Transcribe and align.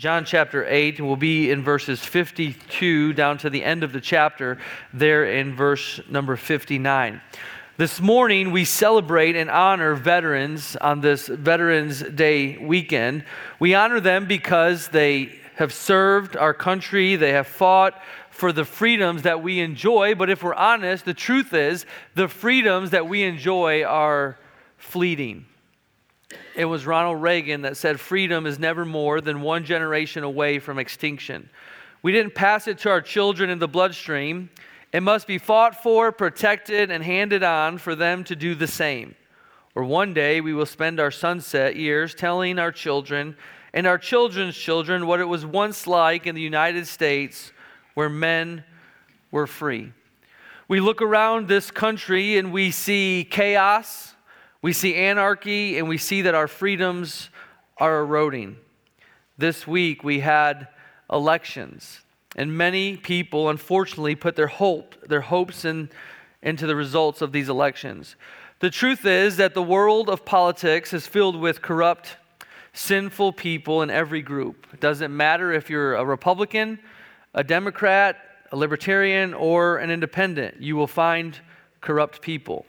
John 0.00 0.24
chapter 0.24 0.66
8, 0.66 0.98
and 0.98 1.06
we'll 1.06 1.16
be 1.16 1.50
in 1.50 1.62
verses 1.62 2.02
52 2.02 3.12
down 3.12 3.36
to 3.36 3.50
the 3.50 3.62
end 3.62 3.82
of 3.82 3.92
the 3.92 4.00
chapter, 4.00 4.56
there 4.94 5.26
in 5.26 5.54
verse 5.54 6.00
number 6.08 6.36
59. 6.36 7.20
This 7.76 8.00
morning, 8.00 8.50
we 8.50 8.64
celebrate 8.64 9.36
and 9.36 9.50
honor 9.50 9.94
veterans 9.94 10.74
on 10.76 11.02
this 11.02 11.28
Veterans 11.28 12.00
Day 12.00 12.56
weekend. 12.56 13.26
We 13.58 13.74
honor 13.74 14.00
them 14.00 14.24
because 14.24 14.88
they 14.88 15.38
have 15.56 15.70
served 15.70 16.34
our 16.34 16.54
country, 16.54 17.16
they 17.16 17.32
have 17.32 17.46
fought 17.46 18.00
for 18.30 18.54
the 18.54 18.64
freedoms 18.64 19.20
that 19.24 19.42
we 19.42 19.60
enjoy. 19.60 20.14
But 20.14 20.30
if 20.30 20.42
we're 20.42 20.54
honest, 20.54 21.04
the 21.04 21.12
truth 21.12 21.52
is 21.52 21.84
the 22.14 22.28
freedoms 22.28 22.88
that 22.92 23.06
we 23.06 23.22
enjoy 23.22 23.84
are 23.84 24.38
fleeting. 24.78 25.44
It 26.54 26.64
was 26.64 26.86
Ronald 26.86 27.22
Reagan 27.22 27.62
that 27.62 27.76
said 27.76 27.98
freedom 27.98 28.46
is 28.46 28.58
never 28.58 28.84
more 28.84 29.20
than 29.20 29.40
one 29.40 29.64
generation 29.64 30.24
away 30.24 30.58
from 30.58 30.78
extinction. 30.78 31.48
We 32.02 32.12
didn't 32.12 32.34
pass 32.34 32.66
it 32.66 32.78
to 32.78 32.90
our 32.90 33.00
children 33.00 33.50
in 33.50 33.58
the 33.58 33.68
bloodstream. 33.68 34.50
It 34.92 35.02
must 35.02 35.26
be 35.26 35.38
fought 35.38 35.82
for, 35.82 36.12
protected, 36.12 36.90
and 36.90 37.04
handed 37.04 37.42
on 37.42 37.78
for 37.78 37.94
them 37.94 38.24
to 38.24 38.36
do 38.36 38.54
the 38.54 38.66
same. 38.66 39.14
Or 39.74 39.84
one 39.84 40.14
day 40.14 40.40
we 40.40 40.52
will 40.52 40.66
spend 40.66 40.98
our 40.98 41.10
sunset 41.10 41.76
years 41.76 42.14
telling 42.14 42.58
our 42.58 42.72
children 42.72 43.36
and 43.72 43.86
our 43.86 43.98
children's 43.98 44.56
children 44.56 45.06
what 45.06 45.20
it 45.20 45.24
was 45.24 45.46
once 45.46 45.86
like 45.86 46.26
in 46.26 46.34
the 46.34 46.40
United 46.40 46.86
States 46.86 47.52
where 47.94 48.08
men 48.08 48.64
were 49.30 49.46
free. 49.46 49.92
We 50.66 50.80
look 50.80 51.02
around 51.02 51.48
this 51.48 51.70
country 51.70 52.36
and 52.36 52.52
we 52.52 52.70
see 52.70 53.26
chaos 53.28 54.14
we 54.62 54.72
see 54.72 54.94
anarchy 54.94 55.78
and 55.78 55.88
we 55.88 55.98
see 55.98 56.22
that 56.22 56.34
our 56.34 56.48
freedoms 56.48 57.30
are 57.78 58.00
eroding. 58.00 58.56
This 59.38 59.66
week 59.66 60.04
we 60.04 60.20
had 60.20 60.68
elections, 61.10 62.00
and 62.36 62.56
many 62.56 62.96
people 62.96 63.48
unfortunately 63.48 64.14
put 64.14 64.36
their 64.36 64.46
hope, 64.46 64.94
their 65.08 65.22
hopes 65.22 65.64
in, 65.64 65.88
into 66.42 66.66
the 66.66 66.76
results 66.76 67.22
of 67.22 67.32
these 67.32 67.48
elections. 67.48 68.16
The 68.60 68.70
truth 68.70 69.06
is 69.06 69.38
that 69.38 69.54
the 69.54 69.62
world 69.62 70.10
of 70.10 70.26
politics 70.26 70.92
is 70.92 71.06
filled 71.06 71.40
with 71.40 71.62
corrupt, 71.62 72.16
sinful 72.74 73.32
people 73.32 73.80
in 73.80 73.88
every 73.88 74.20
group. 74.20 74.66
It 74.74 74.80
doesn't 74.80 75.16
matter 75.16 75.52
if 75.52 75.70
you're 75.70 75.94
a 75.94 76.04
Republican, 76.04 76.78
a 77.32 77.42
Democrat, 77.42 78.18
a 78.52 78.56
Libertarian, 78.56 79.32
or 79.32 79.78
an 79.78 79.90
Independent, 79.90 80.60
you 80.60 80.76
will 80.76 80.86
find 80.86 81.38
corrupt 81.80 82.20
people. 82.20 82.66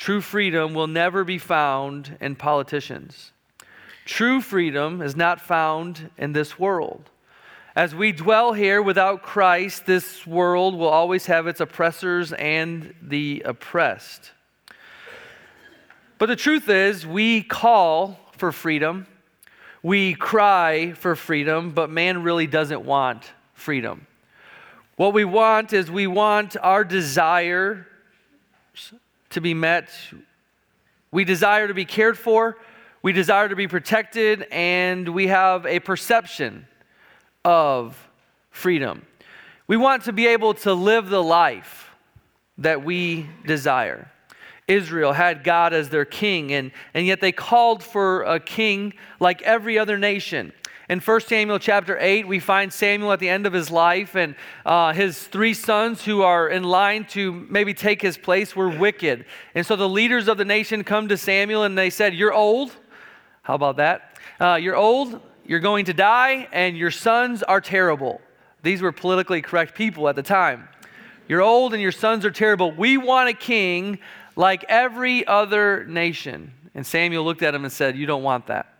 True 0.00 0.22
freedom 0.22 0.72
will 0.72 0.86
never 0.86 1.24
be 1.24 1.36
found 1.36 2.16
in 2.22 2.34
politicians. 2.34 3.32
True 4.06 4.40
freedom 4.40 5.02
is 5.02 5.14
not 5.14 5.42
found 5.42 6.08
in 6.16 6.32
this 6.32 6.58
world. 6.58 7.10
As 7.76 7.94
we 7.94 8.10
dwell 8.10 8.54
here 8.54 8.80
without 8.80 9.22
Christ, 9.22 9.84
this 9.84 10.26
world 10.26 10.74
will 10.74 10.88
always 10.88 11.26
have 11.26 11.46
its 11.46 11.60
oppressors 11.60 12.32
and 12.32 12.94
the 13.02 13.42
oppressed. 13.44 14.32
But 16.16 16.30
the 16.30 16.36
truth 16.36 16.70
is, 16.70 17.06
we 17.06 17.42
call 17.42 18.18
for 18.38 18.52
freedom, 18.52 19.06
we 19.82 20.14
cry 20.14 20.92
for 20.92 21.14
freedom, 21.14 21.72
but 21.72 21.90
man 21.90 22.22
really 22.22 22.46
doesn't 22.46 22.86
want 22.86 23.30
freedom. 23.52 24.06
What 24.96 25.12
we 25.12 25.26
want 25.26 25.74
is 25.74 25.90
we 25.90 26.06
want 26.06 26.56
our 26.56 26.84
desire 26.84 27.86
to 29.30 29.40
be 29.40 29.54
met. 29.54 29.90
We 31.10 31.24
desire 31.24 31.68
to 31.68 31.74
be 31.74 31.84
cared 31.84 32.18
for, 32.18 32.58
we 33.02 33.12
desire 33.12 33.48
to 33.48 33.56
be 33.56 33.66
protected, 33.66 34.46
and 34.50 35.08
we 35.08 35.28
have 35.28 35.66
a 35.66 35.80
perception 35.80 36.66
of 37.44 38.08
freedom. 38.50 39.06
We 39.66 39.76
want 39.76 40.04
to 40.04 40.12
be 40.12 40.26
able 40.26 40.54
to 40.54 40.74
live 40.74 41.08
the 41.08 41.22
life 41.22 41.90
that 42.58 42.84
we 42.84 43.26
desire. 43.46 44.10
Israel 44.68 45.12
had 45.12 45.42
God 45.42 45.72
as 45.72 45.88
their 45.88 46.04
king, 46.04 46.52
and, 46.52 46.70
and 46.94 47.06
yet 47.06 47.20
they 47.20 47.32
called 47.32 47.82
for 47.82 48.22
a 48.22 48.38
king 48.38 48.94
like 49.18 49.42
every 49.42 49.78
other 49.78 49.98
nation. 49.98 50.52
In 50.90 50.98
1 50.98 51.20
Samuel 51.20 51.60
chapter 51.60 51.96
8, 52.00 52.26
we 52.26 52.40
find 52.40 52.72
Samuel 52.72 53.12
at 53.12 53.20
the 53.20 53.28
end 53.28 53.46
of 53.46 53.52
his 53.52 53.70
life, 53.70 54.16
and 54.16 54.34
uh, 54.66 54.92
his 54.92 55.24
three 55.24 55.54
sons 55.54 56.04
who 56.04 56.22
are 56.22 56.48
in 56.48 56.64
line 56.64 57.04
to 57.10 57.30
maybe 57.48 57.72
take 57.72 58.02
his 58.02 58.18
place 58.18 58.56
were 58.56 58.68
wicked. 58.68 59.24
And 59.54 59.64
so 59.64 59.76
the 59.76 59.88
leaders 59.88 60.26
of 60.26 60.36
the 60.36 60.44
nation 60.44 60.82
come 60.82 61.06
to 61.06 61.16
Samuel 61.16 61.62
and 61.62 61.78
they 61.78 61.90
said, 61.90 62.12
You're 62.12 62.32
old. 62.32 62.72
How 63.42 63.54
about 63.54 63.76
that? 63.76 64.18
Uh, 64.40 64.56
you're 64.56 64.74
old, 64.74 65.20
you're 65.46 65.60
going 65.60 65.84
to 65.84 65.92
die, 65.92 66.48
and 66.50 66.76
your 66.76 66.90
sons 66.90 67.44
are 67.44 67.60
terrible. 67.60 68.20
These 68.64 68.82
were 68.82 68.90
politically 68.90 69.42
correct 69.42 69.76
people 69.76 70.08
at 70.08 70.16
the 70.16 70.24
time. 70.24 70.68
You're 71.28 71.42
old 71.42 71.72
and 71.72 71.80
your 71.80 71.92
sons 71.92 72.24
are 72.24 72.32
terrible. 72.32 72.72
We 72.72 72.96
want 72.96 73.28
a 73.28 73.34
king 73.34 74.00
like 74.34 74.64
every 74.64 75.24
other 75.24 75.84
nation. 75.84 76.52
And 76.74 76.84
Samuel 76.84 77.22
looked 77.22 77.44
at 77.44 77.54
him 77.54 77.62
and 77.62 77.72
said, 77.72 77.96
You 77.96 78.06
don't 78.06 78.24
want 78.24 78.48
that. 78.48 78.79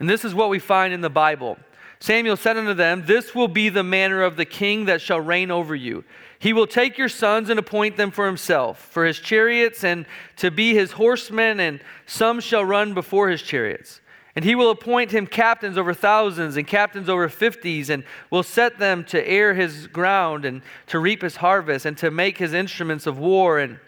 And 0.00 0.08
this 0.08 0.24
is 0.24 0.34
what 0.34 0.50
we 0.50 0.58
find 0.58 0.92
in 0.92 1.00
the 1.00 1.10
Bible. 1.10 1.56
Samuel 2.00 2.36
said 2.36 2.56
unto 2.56 2.74
them, 2.74 3.04
This 3.06 3.34
will 3.34 3.48
be 3.48 3.68
the 3.68 3.82
manner 3.82 4.22
of 4.22 4.36
the 4.36 4.44
king 4.44 4.86
that 4.86 5.00
shall 5.00 5.20
reign 5.20 5.50
over 5.50 5.74
you. 5.74 6.04
He 6.38 6.52
will 6.52 6.66
take 6.66 6.98
your 6.98 7.08
sons 7.08 7.48
and 7.48 7.58
appoint 7.58 7.96
them 7.96 8.10
for 8.10 8.26
himself, 8.26 8.78
for 8.78 9.06
his 9.06 9.18
chariots, 9.18 9.84
and 9.84 10.04
to 10.36 10.50
be 10.50 10.74
his 10.74 10.92
horsemen, 10.92 11.60
and 11.60 11.80
some 12.04 12.40
shall 12.40 12.64
run 12.64 12.92
before 12.92 13.30
his 13.30 13.40
chariots. 13.40 14.02
And 14.36 14.44
he 14.44 14.54
will 14.54 14.70
appoint 14.70 15.12
him 15.12 15.26
captains 15.26 15.78
over 15.78 15.94
thousands 15.94 16.56
and 16.56 16.66
captains 16.66 17.08
over 17.08 17.28
fifties, 17.28 17.88
and 17.88 18.04
will 18.30 18.42
set 18.42 18.78
them 18.78 19.04
to 19.04 19.26
air 19.26 19.54
his 19.54 19.86
ground, 19.86 20.44
and 20.44 20.60
to 20.88 20.98
reap 20.98 21.22
his 21.22 21.36
harvest, 21.36 21.86
and 21.86 21.96
to 21.98 22.10
make 22.10 22.36
his 22.36 22.52
instruments 22.52 23.06
of 23.06 23.18
war 23.18 23.60
and 23.60 23.78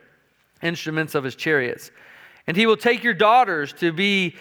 instruments 0.62 1.14
of 1.14 1.24
his 1.24 1.34
chariots. 1.34 1.90
And 2.46 2.56
he 2.56 2.64
will 2.64 2.76
take 2.76 3.02
your 3.02 3.12
daughters 3.12 3.72
to 3.74 3.92
be 3.92 4.36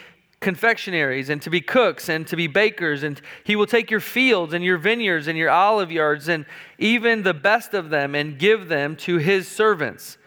confectionaries 0.46 1.30
and 1.30 1.42
to 1.42 1.50
be 1.50 1.60
cooks 1.60 2.08
and 2.08 2.28
to 2.28 2.36
be 2.36 2.46
bakers. 2.46 3.02
And 3.02 3.20
he 3.44 3.56
will 3.56 3.66
take 3.66 3.90
your 3.90 4.00
fields 4.00 4.54
and 4.54 4.64
your 4.64 4.78
vineyards 4.78 5.28
and 5.28 5.36
your 5.36 5.50
olive 5.50 5.92
yards 5.92 6.30
and 6.30 6.46
even 6.78 7.24
the 7.24 7.34
best 7.34 7.74
of 7.74 7.90
them 7.90 8.14
and 8.14 8.38
give 8.38 8.68
them 8.68 8.96
to 8.98 9.18
his 9.18 9.48
servants. 9.48 10.20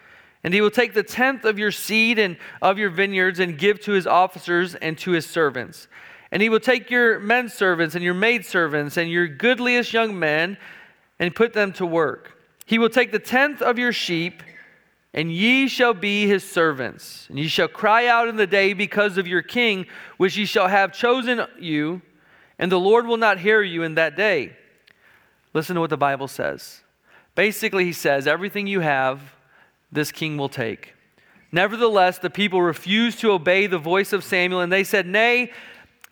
And 0.43 0.53
he 0.53 0.61
will 0.61 0.73
take 0.73 0.93
the 0.93 1.05
tenth 1.05 1.45
of 1.45 1.57
your 1.57 1.71
seed 1.71 2.19
and 2.19 2.37
of 2.61 2.79
your 2.79 2.91
vineyards 2.91 3.39
and 3.39 3.57
give 3.57 3.81
to 3.83 3.93
his 3.93 4.09
officers 4.09 4.75
and 4.75 4.99
to 4.99 5.13
his 5.13 5.25
servants. 5.25 5.87
And 6.33 6.43
he 6.43 6.49
will 6.49 6.61
take 6.61 6.91
your 6.91 7.21
men 7.21 7.49
servants 7.49 7.95
and 7.95 8.03
your 8.03 8.15
maid 8.15 8.45
servants 8.45 8.97
and 8.97 9.09
your 9.09 9.29
goodliest 9.29 9.93
young 9.93 10.19
men 10.19 10.59
and 11.21 11.33
put 11.33 11.53
them 11.53 11.73
to 11.75 11.87
work. 11.87 12.37
He 12.67 12.79
will 12.79 12.91
take 12.91 13.13
the 13.13 13.21
tenth 13.21 13.63
of 13.63 13.79
your 13.79 13.93
sheep 13.93 14.43
and 15.15 15.33
ye 15.33 15.69
shall 15.69 15.95
be 15.95 16.27
his 16.27 16.45
servants. 16.49 17.27
And 17.29 17.39
ye 17.39 17.49
shall 17.49 17.69
cry 17.69 18.07
out 18.07 18.29
in 18.29 18.37
the 18.37 18.47
day 18.47 18.73
because 18.73 19.17
of 19.17 19.27
your 19.27 19.43
king, 19.43 19.87
which 20.17 20.37
ye 20.37 20.45
shall 20.45 20.69
have 20.69 20.93
chosen 20.93 21.47
you, 21.59 22.03
and 22.59 22.71
the 22.71 22.81
Lord 22.81 23.07
will 23.07 23.17
not 23.17 23.39
hear 23.39 23.63
you 23.63 23.83
in 23.83 23.95
that 23.95 24.17
day. 24.17 24.57
Listen 25.55 25.75
to 25.77 25.81
what 25.81 25.91
the 25.91 25.97
Bible 25.97 26.29
says. 26.29 26.83
Basically, 27.35 27.85
he 27.85 27.93
says, 27.93 28.27
Everything 28.27 28.67
you 28.67 28.81
have, 28.81 29.21
this 29.91 30.13
king 30.13 30.37
will 30.37 30.49
take. 30.49 30.95
Nevertheless, 31.51 32.19
the 32.19 32.31
people 32.31 32.61
refused 32.61 33.21
to 33.21 33.33
obey 33.33 33.67
the 33.67 33.79
voice 33.79 34.13
of 34.13 34.23
Samuel, 34.23 34.61
and 34.61 34.71
they 34.71 34.85
said, 34.85 35.07
Nay, 35.07 35.53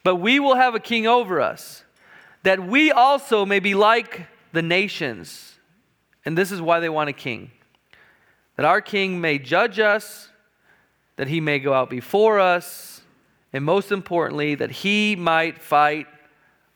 but 0.03 0.17
we 0.17 0.41
will 0.41 0.55
have 0.55 0.75
a 0.75 0.81
king 0.81 1.07
over 1.07 1.41
us, 1.41 1.85
that 2.45 2.65
we 2.65 2.93
also 2.93 3.45
may 3.45 3.59
be 3.59 3.75
like 3.75 4.27
the 4.53 4.63
nations. 4.63 5.59
And 6.25 6.39
this 6.39 6.51
is 6.51 6.63
why 6.63 6.81
they 6.81 6.89
want 6.89 7.11
a 7.11 7.13
king 7.13 7.51
that 8.57 8.65
our 8.65 8.81
King 8.81 9.21
may 9.21 9.39
judge 9.39 9.79
us, 9.79 10.31
that 11.17 11.29
he 11.29 11.41
may 11.41 11.59
go 11.59 11.73
out 11.73 11.91
before 11.91 12.41
us, 12.41 13.03
and 13.53 13.65
most 13.65 13.93
importantly, 13.93 14.55
that 14.55 14.71
he 14.71 15.17
might 15.17 15.59
fight 15.63 16.07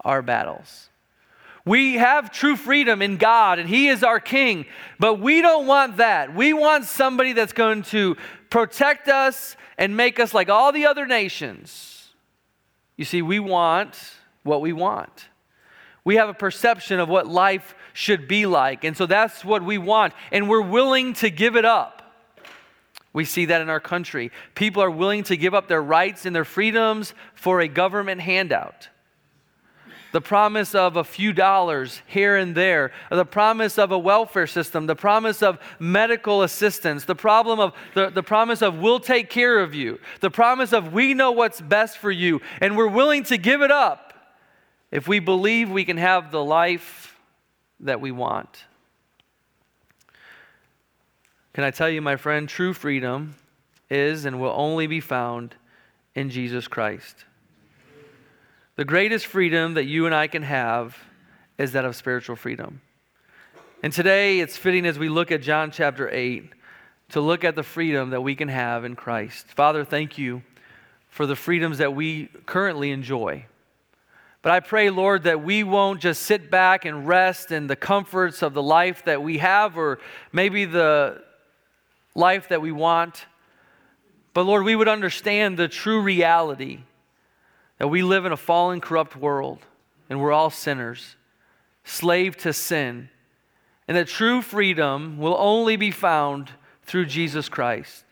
our 0.04 0.22
battles. 0.22 0.90
We 1.64 1.94
have 1.94 2.30
true 2.30 2.56
freedom 2.56 3.02
in 3.02 3.16
God, 3.16 3.58
and 3.58 3.68
He 3.68 3.88
is 3.88 4.02
our 4.02 4.18
King, 4.18 4.64
but 4.98 5.20
we 5.20 5.42
don't 5.42 5.66
want 5.66 5.98
that. 5.98 6.34
We 6.34 6.52
want 6.52 6.86
somebody 6.86 7.32
that's 7.32 7.52
going 7.52 7.82
to 7.84 8.16
protect 8.48 9.08
us 9.08 9.56
and 9.76 9.96
make 9.96 10.18
us 10.18 10.32
like 10.32 10.48
all 10.48 10.72
the 10.72 10.86
other 10.86 11.06
nations. 11.06 12.08
You 12.96 13.04
see, 13.04 13.22
we 13.22 13.38
want 13.38 13.98
what 14.42 14.60
we 14.60 14.72
want. 14.72 15.28
We 16.02 16.16
have 16.16 16.28
a 16.28 16.34
perception 16.34 16.98
of 16.98 17.08
what 17.08 17.26
life 17.26 17.74
should 17.92 18.28
be 18.28 18.46
like. 18.46 18.84
And 18.84 18.96
so 18.96 19.06
that's 19.06 19.44
what 19.44 19.62
we 19.62 19.78
want. 19.78 20.14
And 20.32 20.48
we're 20.48 20.60
willing 20.60 21.14
to 21.14 21.30
give 21.30 21.56
it 21.56 21.64
up. 21.64 22.00
We 23.12 23.24
see 23.24 23.46
that 23.46 23.60
in 23.60 23.68
our 23.68 23.80
country. 23.80 24.30
People 24.54 24.82
are 24.82 24.90
willing 24.90 25.24
to 25.24 25.36
give 25.36 25.54
up 25.54 25.66
their 25.66 25.82
rights 25.82 26.26
and 26.26 26.34
their 26.34 26.44
freedoms 26.44 27.14
for 27.34 27.60
a 27.60 27.68
government 27.68 28.20
handout. 28.20 28.88
The 30.12 30.20
promise 30.20 30.74
of 30.74 30.96
a 30.96 31.04
few 31.04 31.32
dollars 31.32 32.02
here 32.06 32.36
and 32.36 32.54
there, 32.54 32.90
the 33.10 33.24
promise 33.24 33.78
of 33.78 33.92
a 33.92 33.98
welfare 33.98 34.48
system, 34.48 34.86
the 34.86 34.96
promise 34.96 35.40
of 35.40 35.58
medical 35.78 36.42
assistance, 36.42 37.04
the 37.04 37.14
problem 37.14 37.60
of 37.60 37.74
the, 37.94 38.10
the 38.10 38.22
promise 38.22 38.60
of 38.60 38.78
we'll 38.78 38.98
take 38.98 39.30
care 39.30 39.60
of 39.60 39.72
you, 39.72 40.00
the 40.20 40.30
promise 40.30 40.72
of 40.72 40.92
we 40.92 41.14
know 41.14 41.30
what's 41.30 41.60
best 41.60 41.98
for 41.98 42.10
you, 42.10 42.40
and 42.60 42.76
we're 42.76 42.88
willing 42.88 43.22
to 43.24 43.38
give 43.38 43.62
it 43.62 43.70
up 43.70 44.12
if 44.90 45.06
we 45.06 45.20
believe 45.20 45.70
we 45.70 45.84
can 45.84 45.96
have 45.96 46.32
the 46.32 46.42
life 46.42 47.16
that 47.80 48.00
we 48.00 48.10
want. 48.10 48.64
Can 51.52 51.64
I 51.64 51.70
tell 51.70 51.88
you, 51.88 52.00
my 52.00 52.16
friend, 52.16 52.48
true 52.48 52.72
freedom 52.72 53.34
is 53.90 54.24
and 54.24 54.40
will 54.40 54.54
only 54.54 54.86
be 54.86 55.00
found 55.00 55.56
in 56.14 56.30
Jesus 56.30 56.68
Christ. 56.68 57.24
The 58.76 58.84
greatest 58.84 59.26
freedom 59.26 59.74
that 59.74 59.84
you 59.84 60.06
and 60.06 60.14
I 60.14 60.26
can 60.26 60.42
have 60.42 60.96
is 61.58 61.72
that 61.72 61.84
of 61.84 61.96
spiritual 61.96 62.36
freedom. 62.36 62.80
And 63.82 63.92
today 63.92 64.40
it's 64.40 64.56
fitting 64.56 64.86
as 64.86 64.98
we 64.98 65.08
look 65.08 65.32
at 65.32 65.42
John 65.42 65.70
chapter 65.70 66.08
8 66.08 66.50
to 67.10 67.20
look 67.20 67.44
at 67.44 67.56
the 67.56 67.62
freedom 67.62 68.10
that 68.10 68.20
we 68.20 68.34
can 68.34 68.48
have 68.48 68.84
in 68.84 68.94
Christ. 68.94 69.46
Father, 69.48 69.84
thank 69.84 70.16
you 70.16 70.42
for 71.08 71.26
the 71.26 71.36
freedoms 71.36 71.78
that 71.78 71.94
we 71.94 72.26
currently 72.46 72.90
enjoy. 72.92 73.46
But 74.42 74.52
I 74.52 74.60
pray, 74.60 74.88
Lord, 74.88 75.24
that 75.24 75.42
we 75.42 75.62
won't 75.64 76.00
just 76.00 76.22
sit 76.22 76.50
back 76.50 76.84
and 76.86 77.06
rest 77.06 77.52
in 77.52 77.66
the 77.66 77.76
comforts 77.76 78.42
of 78.42 78.54
the 78.54 78.62
life 78.62 79.04
that 79.04 79.22
we 79.22 79.38
have 79.38 79.76
or 79.76 79.98
maybe 80.32 80.64
the 80.64 81.22
life 82.14 82.48
that 82.48 82.62
we 82.62 82.72
want. 82.72 83.26
But 84.32 84.44
Lord, 84.44 84.64
we 84.64 84.76
would 84.76 84.88
understand 84.88 85.58
the 85.58 85.68
true 85.68 86.00
reality 86.00 86.80
that 87.78 87.88
we 87.88 88.02
live 88.02 88.24
in 88.24 88.32
a 88.32 88.36
fallen, 88.36 88.80
corrupt 88.80 89.16
world 89.16 89.58
and 90.08 90.20
we're 90.20 90.32
all 90.32 90.50
sinners, 90.50 91.16
slave 91.84 92.36
to 92.38 92.52
sin, 92.52 93.08
and 93.86 93.96
that 93.96 94.08
true 94.08 94.42
freedom 94.42 95.18
will 95.18 95.36
only 95.38 95.76
be 95.76 95.90
found 95.90 96.50
through 96.82 97.06
Jesus 97.06 97.48
Christ. 97.48 98.04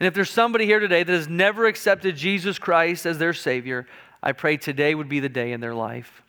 And 0.00 0.06
if 0.06 0.14
there's 0.14 0.30
somebody 0.30 0.66
here 0.66 0.80
today 0.80 1.02
that 1.02 1.12
has 1.12 1.28
never 1.28 1.66
accepted 1.66 2.16
Jesus 2.16 2.58
Christ 2.58 3.06
as 3.06 3.18
their 3.18 3.32
Savior, 3.32 3.86
I 4.26 4.32
pray 4.32 4.56
today 4.56 4.94
would 4.94 5.10
be 5.10 5.20
the 5.20 5.28
day 5.28 5.52
in 5.52 5.60
their 5.60 5.74
life. 5.74 6.22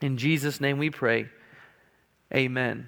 In 0.00 0.16
Jesus' 0.16 0.60
name 0.60 0.78
we 0.78 0.90
pray. 0.90 1.28
Amen. 2.32 2.86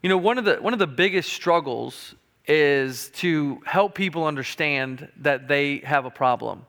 You 0.00 0.08
know, 0.08 0.16
one 0.16 0.38
of 0.38 0.44
the, 0.44 0.58
one 0.58 0.72
of 0.72 0.78
the 0.78 0.86
biggest 0.86 1.32
struggles 1.32 2.14
is 2.46 3.10
to 3.16 3.60
help 3.66 3.96
people 3.96 4.26
understand 4.26 5.08
that 5.16 5.48
they 5.48 5.78
have 5.78 6.04
a 6.04 6.10
problem. 6.10 6.66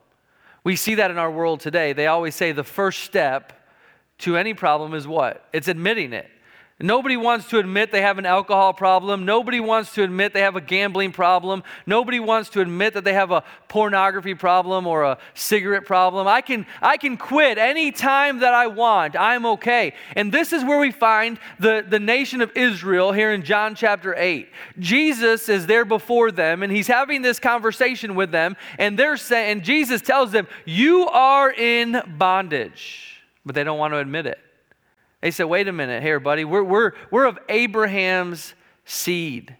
We 0.64 0.74
see 0.74 0.96
that 0.96 1.12
in 1.12 1.16
our 1.16 1.30
world 1.30 1.60
today. 1.60 1.92
They 1.92 2.08
always 2.08 2.34
say 2.34 2.50
the 2.50 2.64
first 2.64 3.04
step 3.04 3.52
to 4.18 4.36
any 4.36 4.52
problem 4.52 4.92
is 4.92 5.06
what? 5.06 5.46
It's 5.52 5.68
admitting 5.68 6.12
it. 6.12 6.28
Nobody 6.82 7.18
wants 7.18 7.46
to 7.50 7.58
admit 7.58 7.92
they 7.92 8.00
have 8.00 8.16
an 8.16 8.24
alcohol 8.24 8.72
problem. 8.72 9.26
Nobody 9.26 9.60
wants 9.60 9.92
to 9.94 10.02
admit 10.02 10.32
they 10.32 10.40
have 10.40 10.56
a 10.56 10.62
gambling 10.62 11.12
problem. 11.12 11.62
Nobody 11.84 12.20
wants 12.20 12.48
to 12.50 12.62
admit 12.62 12.94
that 12.94 13.04
they 13.04 13.12
have 13.12 13.30
a 13.30 13.44
pornography 13.68 14.34
problem 14.34 14.86
or 14.86 15.04
a 15.04 15.18
cigarette 15.34 15.84
problem. 15.84 16.26
I 16.26 16.40
can, 16.40 16.64
I 16.80 16.96
can 16.96 17.18
quit 17.18 17.58
any 17.58 17.92
time 17.92 18.38
that 18.38 18.54
I 18.54 18.66
want. 18.68 19.14
I'm 19.14 19.44
okay. 19.44 19.92
And 20.16 20.32
this 20.32 20.54
is 20.54 20.64
where 20.64 20.78
we 20.78 20.90
find 20.90 21.38
the, 21.58 21.84
the 21.86 22.00
nation 22.00 22.40
of 22.40 22.50
Israel 22.56 23.12
here 23.12 23.32
in 23.32 23.42
John 23.42 23.74
chapter 23.74 24.14
8. 24.16 24.48
Jesus 24.78 25.50
is 25.50 25.66
there 25.66 25.84
before 25.84 26.32
them 26.32 26.62
and 26.62 26.72
he's 26.72 26.86
having 26.86 27.20
this 27.20 27.38
conversation 27.38 28.14
with 28.14 28.30
them. 28.30 28.56
And 28.78 28.98
they're 28.98 29.18
saying, 29.18 29.50
and 29.52 29.62
Jesus 29.62 30.00
tells 30.00 30.32
them, 30.32 30.46
You 30.64 31.08
are 31.08 31.52
in 31.52 32.00
bondage. 32.16 33.20
But 33.44 33.54
they 33.54 33.64
don't 33.64 33.78
want 33.78 33.92
to 33.92 33.98
admit 33.98 34.24
it. 34.24 34.38
They 35.20 35.30
said, 35.30 35.44
wait 35.44 35.68
a 35.68 35.72
minute 35.72 36.02
here, 36.02 36.18
buddy. 36.18 36.44
We're, 36.44 36.64
we're, 36.64 36.92
we're 37.10 37.26
of 37.26 37.38
Abraham's 37.48 38.54
seed. 38.84 39.56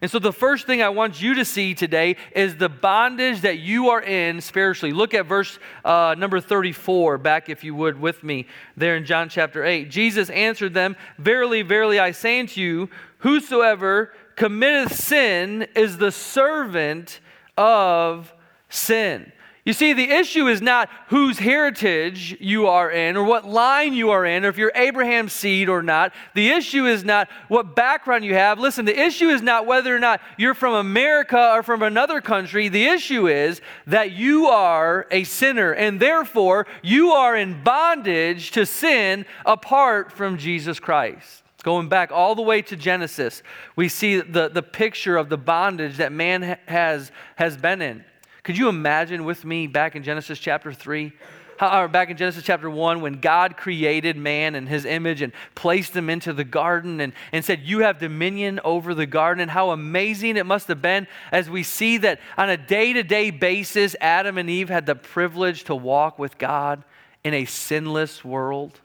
And 0.00 0.08
so, 0.08 0.20
the 0.20 0.32
first 0.32 0.66
thing 0.66 0.80
I 0.80 0.90
want 0.90 1.20
you 1.20 1.34
to 1.34 1.44
see 1.44 1.74
today 1.74 2.16
is 2.30 2.56
the 2.56 2.68
bondage 2.68 3.40
that 3.40 3.58
you 3.58 3.88
are 3.88 4.00
in 4.00 4.40
spiritually. 4.40 4.92
Look 4.92 5.12
at 5.12 5.26
verse 5.26 5.58
uh, 5.84 6.14
number 6.16 6.40
34, 6.40 7.18
back 7.18 7.48
if 7.48 7.64
you 7.64 7.74
would 7.74 7.98
with 7.98 8.22
me, 8.22 8.46
there 8.76 8.96
in 8.96 9.04
John 9.04 9.28
chapter 9.28 9.64
8. 9.64 9.90
Jesus 9.90 10.30
answered 10.30 10.72
them, 10.72 10.94
Verily, 11.18 11.62
verily, 11.62 11.98
I 11.98 12.12
say 12.12 12.38
unto 12.38 12.60
you, 12.60 12.88
whosoever 13.18 14.12
committeth 14.36 14.94
sin 14.94 15.66
is 15.74 15.98
the 15.98 16.12
servant 16.12 17.18
of 17.56 18.32
sin. 18.68 19.32
You 19.68 19.74
see, 19.74 19.92
the 19.92 20.10
issue 20.10 20.46
is 20.46 20.62
not 20.62 20.88
whose 21.08 21.38
heritage 21.38 22.34
you 22.40 22.68
are 22.68 22.90
in 22.90 23.18
or 23.18 23.24
what 23.24 23.46
line 23.46 23.92
you 23.92 24.08
are 24.12 24.24
in 24.24 24.46
or 24.46 24.48
if 24.48 24.56
you're 24.56 24.72
Abraham's 24.74 25.34
seed 25.34 25.68
or 25.68 25.82
not. 25.82 26.14
The 26.34 26.48
issue 26.48 26.86
is 26.86 27.04
not 27.04 27.28
what 27.48 27.76
background 27.76 28.24
you 28.24 28.32
have. 28.32 28.58
Listen, 28.58 28.86
the 28.86 28.98
issue 28.98 29.28
is 29.28 29.42
not 29.42 29.66
whether 29.66 29.94
or 29.94 29.98
not 29.98 30.22
you're 30.38 30.54
from 30.54 30.72
America 30.72 31.52
or 31.52 31.62
from 31.62 31.82
another 31.82 32.22
country. 32.22 32.70
The 32.70 32.86
issue 32.86 33.28
is 33.28 33.60
that 33.86 34.12
you 34.12 34.46
are 34.46 35.06
a 35.10 35.24
sinner 35.24 35.72
and 35.72 36.00
therefore 36.00 36.66
you 36.80 37.10
are 37.10 37.36
in 37.36 37.62
bondage 37.62 38.52
to 38.52 38.64
sin 38.64 39.26
apart 39.44 40.12
from 40.12 40.38
Jesus 40.38 40.80
Christ. 40.80 41.42
Going 41.62 41.90
back 41.90 42.10
all 42.10 42.34
the 42.34 42.40
way 42.40 42.62
to 42.62 42.74
Genesis, 42.74 43.42
we 43.76 43.90
see 43.90 44.22
the, 44.22 44.48
the 44.48 44.62
picture 44.62 45.18
of 45.18 45.28
the 45.28 45.36
bondage 45.36 45.98
that 45.98 46.10
man 46.10 46.56
has, 46.66 47.12
has 47.36 47.58
been 47.58 47.82
in. 47.82 48.02
Could 48.48 48.56
you 48.56 48.70
imagine 48.70 49.26
with 49.26 49.44
me 49.44 49.66
back 49.66 49.94
in 49.94 50.02
Genesis 50.02 50.38
chapter 50.38 50.72
3? 50.72 51.12
How, 51.58 51.82
or 51.82 51.86
back 51.86 52.08
in 52.08 52.16
Genesis 52.16 52.42
chapter 52.42 52.70
1, 52.70 53.02
when 53.02 53.20
God 53.20 53.58
created 53.58 54.16
man 54.16 54.54
in 54.54 54.66
his 54.66 54.86
image 54.86 55.20
and 55.20 55.34
placed 55.54 55.94
him 55.94 56.08
into 56.08 56.32
the 56.32 56.44
garden 56.44 57.02
and, 57.02 57.12
and 57.30 57.44
said, 57.44 57.60
You 57.64 57.80
have 57.80 57.98
dominion 57.98 58.58
over 58.64 58.94
the 58.94 59.04
garden, 59.04 59.42
and 59.42 59.50
how 59.50 59.68
amazing 59.68 60.38
it 60.38 60.46
must 60.46 60.66
have 60.68 60.80
been 60.80 61.06
as 61.30 61.50
we 61.50 61.62
see 61.62 61.98
that 61.98 62.20
on 62.38 62.48
a 62.48 62.56
day 62.56 62.94
to 62.94 63.02
day 63.02 63.28
basis, 63.28 63.94
Adam 64.00 64.38
and 64.38 64.48
Eve 64.48 64.70
had 64.70 64.86
the 64.86 64.94
privilege 64.94 65.64
to 65.64 65.74
walk 65.74 66.18
with 66.18 66.38
God 66.38 66.84
in 67.22 67.34
a 67.34 67.44
sinless 67.44 68.24
world. 68.24 68.80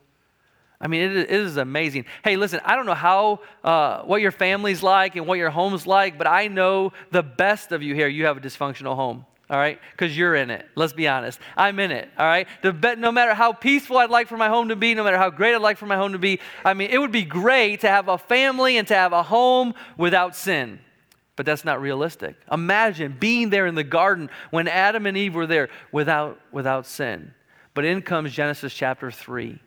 I 0.81 0.87
mean, 0.87 1.03
it 1.03 1.31
is 1.31 1.55
amazing. 1.55 2.03
Hey, 2.21 2.35
listen, 2.35 2.59
I 2.65 2.75
don't 2.75 2.85
know 2.85 2.93
how, 2.95 3.39
uh, 3.63 4.01
what 4.01 4.19
your 4.19 4.31
family's 4.31 4.83
like 4.83 5.15
and 5.15 5.25
what 5.25 5.37
your 5.37 5.51
home's 5.51 5.87
like, 5.87 6.17
but 6.17 6.27
I 6.27 6.49
know 6.49 6.91
the 7.11 7.23
best 7.23 7.71
of 7.71 7.81
you 7.81 7.95
here, 7.95 8.09
you 8.09 8.25
have 8.25 8.35
a 8.35 8.41
dysfunctional 8.41 8.97
home 8.97 9.25
all 9.49 9.57
right? 9.57 9.79
Because 9.91 10.17
you're 10.17 10.35
in 10.35 10.49
it. 10.49 10.67
Let's 10.75 10.93
be 10.93 11.07
honest. 11.07 11.39
I'm 11.55 11.79
in 11.79 11.91
it, 11.91 12.09
all 12.17 12.25
right? 12.25 12.47
No 12.63 13.11
matter 13.11 13.33
how 13.33 13.53
peaceful 13.53 13.97
I'd 13.97 14.09
like 14.09 14.27
for 14.27 14.37
my 14.37 14.49
home 14.49 14.69
to 14.69 14.75
be, 14.75 14.93
no 14.95 15.03
matter 15.03 15.17
how 15.17 15.29
great 15.29 15.53
I'd 15.53 15.61
like 15.61 15.77
for 15.77 15.85
my 15.85 15.97
home 15.97 16.13
to 16.13 16.19
be, 16.19 16.39
I 16.63 16.73
mean, 16.73 16.89
it 16.89 16.97
would 16.97 17.11
be 17.11 17.23
great 17.23 17.81
to 17.81 17.87
have 17.87 18.07
a 18.07 18.17
family 18.17 18.77
and 18.77 18.87
to 18.87 18.95
have 18.95 19.13
a 19.13 19.23
home 19.23 19.73
without 19.97 20.35
sin. 20.35 20.79
But 21.35 21.45
that's 21.45 21.65
not 21.65 21.81
realistic. 21.81 22.35
Imagine 22.51 23.17
being 23.19 23.49
there 23.49 23.65
in 23.65 23.75
the 23.75 23.83
garden 23.83 24.29
when 24.51 24.67
Adam 24.67 25.05
and 25.07 25.17
Eve 25.17 25.33
were 25.33 25.47
there 25.47 25.69
without, 25.91 26.39
without 26.51 26.85
sin. 26.85 27.33
But 27.73 27.85
in 27.85 28.03
comes 28.03 28.31
Genesis 28.31 28.73
chapter 28.73 29.09
3. 29.09 29.59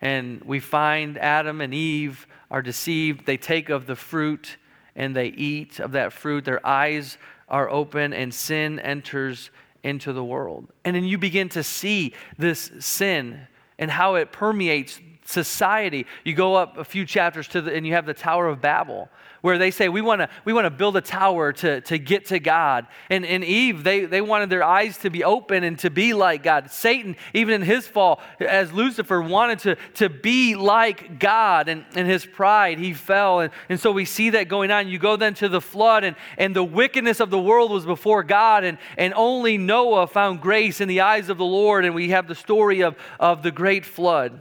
And 0.00 0.42
we 0.44 0.60
find 0.60 1.18
Adam 1.18 1.60
and 1.60 1.74
Eve 1.74 2.26
are 2.50 2.62
deceived. 2.62 3.26
They 3.26 3.36
take 3.36 3.68
of 3.68 3.86
the 3.86 3.96
fruit 3.96 4.58
and 4.94 5.16
they 5.16 5.26
eat 5.26 5.80
of 5.80 5.92
that 5.92 6.12
fruit. 6.12 6.44
Their 6.44 6.64
eyes 6.64 7.18
are 7.48 7.68
open 7.70 8.12
and 8.12 8.32
sin 8.32 8.78
enters 8.80 9.50
into 9.82 10.12
the 10.12 10.24
world. 10.24 10.66
And 10.84 10.96
then 10.96 11.04
you 11.04 11.18
begin 11.18 11.48
to 11.50 11.62
see 11.62 12.14
this 12.38 12.70
sin 12.80 13.46
and 13.78 13.90
how 13.90 14.16
it 14.16 14.32
permeates 14.32 15.00
society. 15.24 16.06
You 16.24 16.34
go 16.34 16.54
up 16.54 16.76
a 16.78 16.84
few 16.84 17.04
chapters 17.04 17.48
to 17.48 17.60
the, 17.60 17.74
and 17.74 17.86
you 17.86 17.92
have 17.94 18.06
the 18.06 18.14
Tower 18.14 18.48
of 18.48 18.60
Babel 18.60 19.08
where 19.46 19.58
they 19.58 19.70
say, 19.70 19.88
we 19.88 20.02
want 20.02 20.20
to 20.20 20.28
we 20.44 20.52
wanna 20.52 20.70
build 20.70 20.96
a 20.96 21.00
tower 21.00 21.52
to, 21.52 21.80
to 21.82 21.98
get 21.98 22.26
to 22.26 22.40
God. 22.40 22.84
And, 23.10 23.24
and 23.24 23.44
Eve, 23.44 23.84
they, 23.84 24.04
they 24.04 24.20
wanted 24.20 24.50
their 24.50 24.64
eyes 24.64 24.98
to 24.98 25.08
be 25.08 25.22
open 25.22 25.62
and 25.62 25.78
to 25.78 25.88
be 25.88 26.14
like 26.14 26.42
God. 26.42 26.72
Satan, 26.72 27.14
even 27.32 27.54
in 27.54 27.62
his 27.62 27.86
fall, 27.86 28.20
as 28.40 28.72
Lucifer, 28.72 29.22
wanted 29.22 29.60
to, 29.60 29.76
to 29.94 30.08
be 30.08 30.56
like 30.56 31.20
God. 31.20 31.68
And 31.68 31.84
in 31.94 32.06
his 32.06 32.26
pride, 32.26 32.80
he 32.80 32.92
fell. 32.92 33.38
And, 33.38 33.52
and 33.68 33.78
so 33.78 33.92
we 33.92 34.04
see 34.04 34.30
that 34.30 34.48
going 34.48 34.72
on. 34.72 34.88
You 34.88 34.98
go 34.98 35.14
then 35.14 35.34
to 35.34 35.48
the 35.48 35.60
flood, 35.60 36.02
and, 36.02 36.16
and 36.38 36.56
the 36.56 36.64
wickedness 36.64 37.20
of 37.20 37.30
the 37.30 37.38
world 37.38 37.70
was 37.70 37.86
before 37.86 38.24
God, 38.24 38.64
and, 38.64 38.78
and 38.98 39.14
only 39.14 39.58
Noah 39.58 40.08
found 40.08 40.40
grace 40.40 40.80
in 40.80 40.88
the 40.88 41.02
eyes 41.02 41.28
of 41.28 41.38
the 41.38 41.44
Lord. 41.44 41.84
And 41.84 41.94
we 41.94 42.08
have 42.08 42.26
the 42.26 42.34
story 42.34 42.82
of, 42.82 42.96
of 43.20 43.44
the 43.44 43.52
great 43.52 43.84
flood 43.84 44.40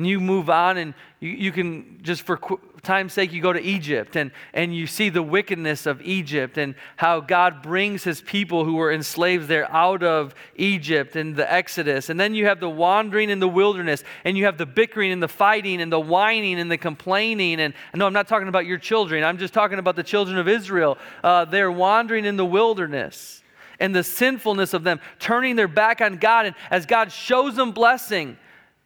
and 0.00 0.06
you 0.06 0.18
move 0.18 0.48
on 0.48 0.78
and 0.78 0.94
you, 1.20 1.28
you 1.28 1.52
can 1.52 2.00
just 2.00 2.22
for 2.22 2.38
qu- 2.38 2.58
time's 2.82 3.12
sake 3.12 3.34
you 3.34 3.42
go 3.42 3.52
to 3.52 3.60
egypt 3.60 4.16
and, 4.16 4.30
and 4.54 4.74
you 4.74 4.86
see 4.86 5.10
the 5.10 5.22
wickedness 5.22 5.84
of 5.84 6.00
egypt 6.00 6.56
and 6.56 6.74
how 6.96 7.20
god 7.20 7.60
brings 7.60 8.02
his 8.02 8.22
people 8.22 8.64
who 8.64 8.76
were 8.76 8.90
enslaved 8.90 9.46
there 9.46 9.70
out 9.70 10.02
of 10.02 10.34
egypt 10.56 11.16
and 11.16 11.36
the 11.36 11.52
exodus. 11.52 12.08
And 12.08 12.18
then 12.18 12.34
you 12.34 12.46
have 12.46 12.60
the 12.60 12.70
wandering 12.70 13.30
in 13.30 13.38
the 13.38 13.48
wilderness 13.48 14.02
and 14.24 14.36
you 14.36 14.46
have 14.46 14.58
the 14.58 14.66
bickering 14.66 15.12
and 15.12 15.22
the 15.22 15.28
fighting 15.28 15.80
and 15.80 15.92
the 15.92 16.00
whining 16.00 16.58
and 16.58 16.70
the 16.70 16.78
complaining. 16.78 17.60
And 17.60 17.74
no 17.94 18.06
i'm 18.06 18.12
not 18.12 18.26
talking 18.26 18.48
about 18.48 18.66
your 18.66 18.78
children. 18.78 19.22
I'm 19.22 19.38
just 19.38 19.54
talking 19.54 19.78
about 19.78 19.96
the 19.96 20.02
children 20.02 20.38
of 20.38 20.48
israel. 20.48 20.98
Uh, 21.22 21.44
they're 21.44 21.70
wandering 21.70 22.24
in 22.24 22.36
the 22.36 22.46
wilderness 22.46 23.42
and 23.78 23.94
the 23.94 24.04
sinfulness 24.04 24.74
of 24.74 24.82
them 24.82 25.00
turning 25.18 25.56
their 25.56 25.68
back 25.68 26.00
on 26.00 26.16
god. 26.16 26.46
And 26.46 26.54
as 26.70 26.86
god 26.86 27.12
shows 27.12 27.56
them 27.56 27.72
blessing 27.72 28.38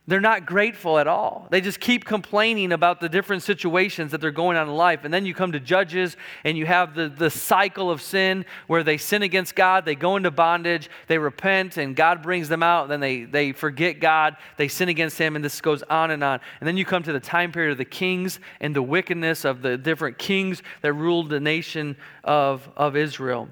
they're 0.06 0.20
not 0.20 0.44
grateful 0.44 0.98
at 0.98 1.06
all. 1.06 1.48
They 1.50 1.62
just 1.62 1.80
keep 1.80 2.04
complaining 2.04 2.72
about 2.72 3.00
the 3.00 3.08
different 3.08 3.42
situations 3.42 4.12
that 4.12 4.20
they're 4.20 4.30
going 4.30 4.58
on 4.58 4.68
in 4.68 4.74
life. 4.74 5.04
And 5.04 5.14
then 5.14 5.24
you 5.24 5.32
come 5.32 5.52
to 5.52 5.60
Judges 5.60 6.18
and 6.44 6.58
you 6.58 6.66
have 6.66 6.94
the, 6.94 7.08
the 7.08 7.30
cycle 7.30 7.90
of 7.90 8.02
sin 8.02 8.44
where 8.66 8.82
they 8.82 8.98
sin 8.98 9.22
against 9.22 9.54
God, 9.54 9.86
they 9.86 9.94
go 9.94 10.16
into 10.16 10.30
bondage, 10.30 10.90
they 11.06 11.16
repent, 11.16 11.78
and 11.78 11.96
God 11.96 12.22
brings 12.22 12.50
them 12.50 12.62
out. 12.62 12.88
Then 12.88 13.00
they, 13.00 13.24
they 13.24 13.52
forget 13.52 13.98
God, 13.98 14.36
they 14.58 14.68
sin 14.68 14.90
against 14.90 15.16
Him, 15.16 15.36
and 15.36 15.44
this 15.44 15.58
goes 15.62 15.82
on 15.84 16.10
and 16.10 16.22
on. 16.22 16.38
And 16.60 16.68
then 16.68 16.76
you 16.76 16.84
come 16.84 17.02
to 17.04 17.12
the 17.12 17.20
time 17.20 17.50
period 17.50 17.72
of 17.72 17.78
the 17.78 17.86
kings 17.86 18.40
and 18.60 18.76
the 18.76 18.82
wickedness 18.82 19.46
of 19.46 19.62
the 19.62 19.78
different 19.78 20.18
kings 20.18 20.62
that 20.82 20.92
ruled 20.92 21.30
the 21.30 21.40
nation 21.40 21.96
of, 22.22 22.68
of 22.76 22.94
Israel. 22.94 23.48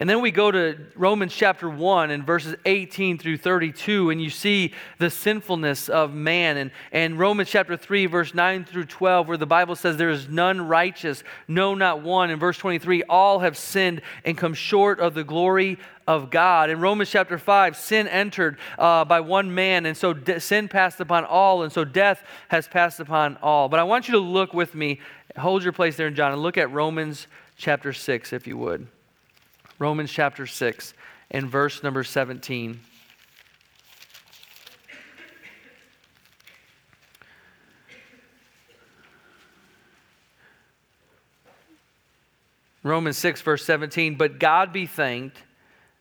And 0.00 0.08
then 0.08 0.20
we 0.20 0.30
go 0.30 0.52
to 0.52 0.78
Romans 0.94 1.34
chapter 1.34 1.68
1 1.68 2.12
and 2.12 2.24
verses 2.24 2.54
18 2.64 3.18
through 3.18 3.38
32, 3.38 4.10
and 4.10 4.22
you 4.22 4.30
see 4.30 4.72
the 4.98 5.10
sinfulness 5.10 5.88
of 5.88 6.14
man. 6.14 6.56
And, 6.56 6.70
and 6.92 7.18
Romans 7.18 7.50
chapter 7.50 7.76
3, 7.76 8.06
verse 8.06 8.32
9 8.32 8.64
through 8.64 8.84
12, 8.84 9.26
where 9.26 9.36
the 9.36 9.44
Bible 9.44 9.74
says, 9.74 9.96
There 9.96 10.10
is 10.10 10.28
none 10.28 10.68
righteous, 10.68 11.24
no, 11.48 11.74
not 11.74 12.00
one. 12.00 12.30
In 12.30 12.38
verse 12.38 12.56
23, 12.58 13.02
all 13.08 13.40
have 13.40 13.58
sinned 13.58 14.02
and 14.24 14.38
come 14.38 14.54
short 14.54 15.00
of 15.00 15.14
the 15.14 15.24
glory 15.24 15.80
of 16.06 16.30
God. 16.30 16.70
In 16.70 16.78
Romans 16.80 17.10
chapter 17.10 17.36
5, 17.36 17.76
sin 17.76 18.06
entered 18.06 18.56
uh, 18.78 19.04
by 19.04 19.18
one 19.18 19.52
man, 19.52 19.84
and 19.84 19.96
so 19.96 20.12
de- 20.12 20.38
sin 20.38 20.68
passed 20.68 21.00
upon 21.00 21.24
all, 21.24 21.64
and 21.64 21.72
so 21.72 21.84
death 21.84 22.22
has 22.50 22.68
passed 22.68 23.00
upon 23.00 23.36
all. 23.42 23.68
But 23.68 23.80
I 23.80 23.82
want 23.82 24.06
you 24.06 24.12
to 24.12 24.20
look 24.20 24.54
with 24.54 24.76
me, 24.76 25.00
hold 25.36 25.64
your 25.64 25.72
place 25.72 25.96
there 25.96 26.06
in 26.06 26.14
John, 26.14 26.32
and 26.32 26.40
look 26.40 26.56
at 26.56 26.70
Romans 26.70 27.26
chapter 27.56 27.92
6, 27.92 28.32
if 28.32 28.46
you 28.46 28.56
would. 28.56 28.86
Romans 29.78 30.10
chapter 30.10 30.46
6 30.46 30.94
and 31.30 31.48
verse 31.48 31.82
number 31.82 32.02
17. 32.02 32.80
Romans 42.82 43.18
6, 43.18 43.42
verse 43.42 43.64
17. 43.64 44.16
But 44.16 44.38
God 44.38 44.72
be 44.72 44.86
thanked 44.86 45.42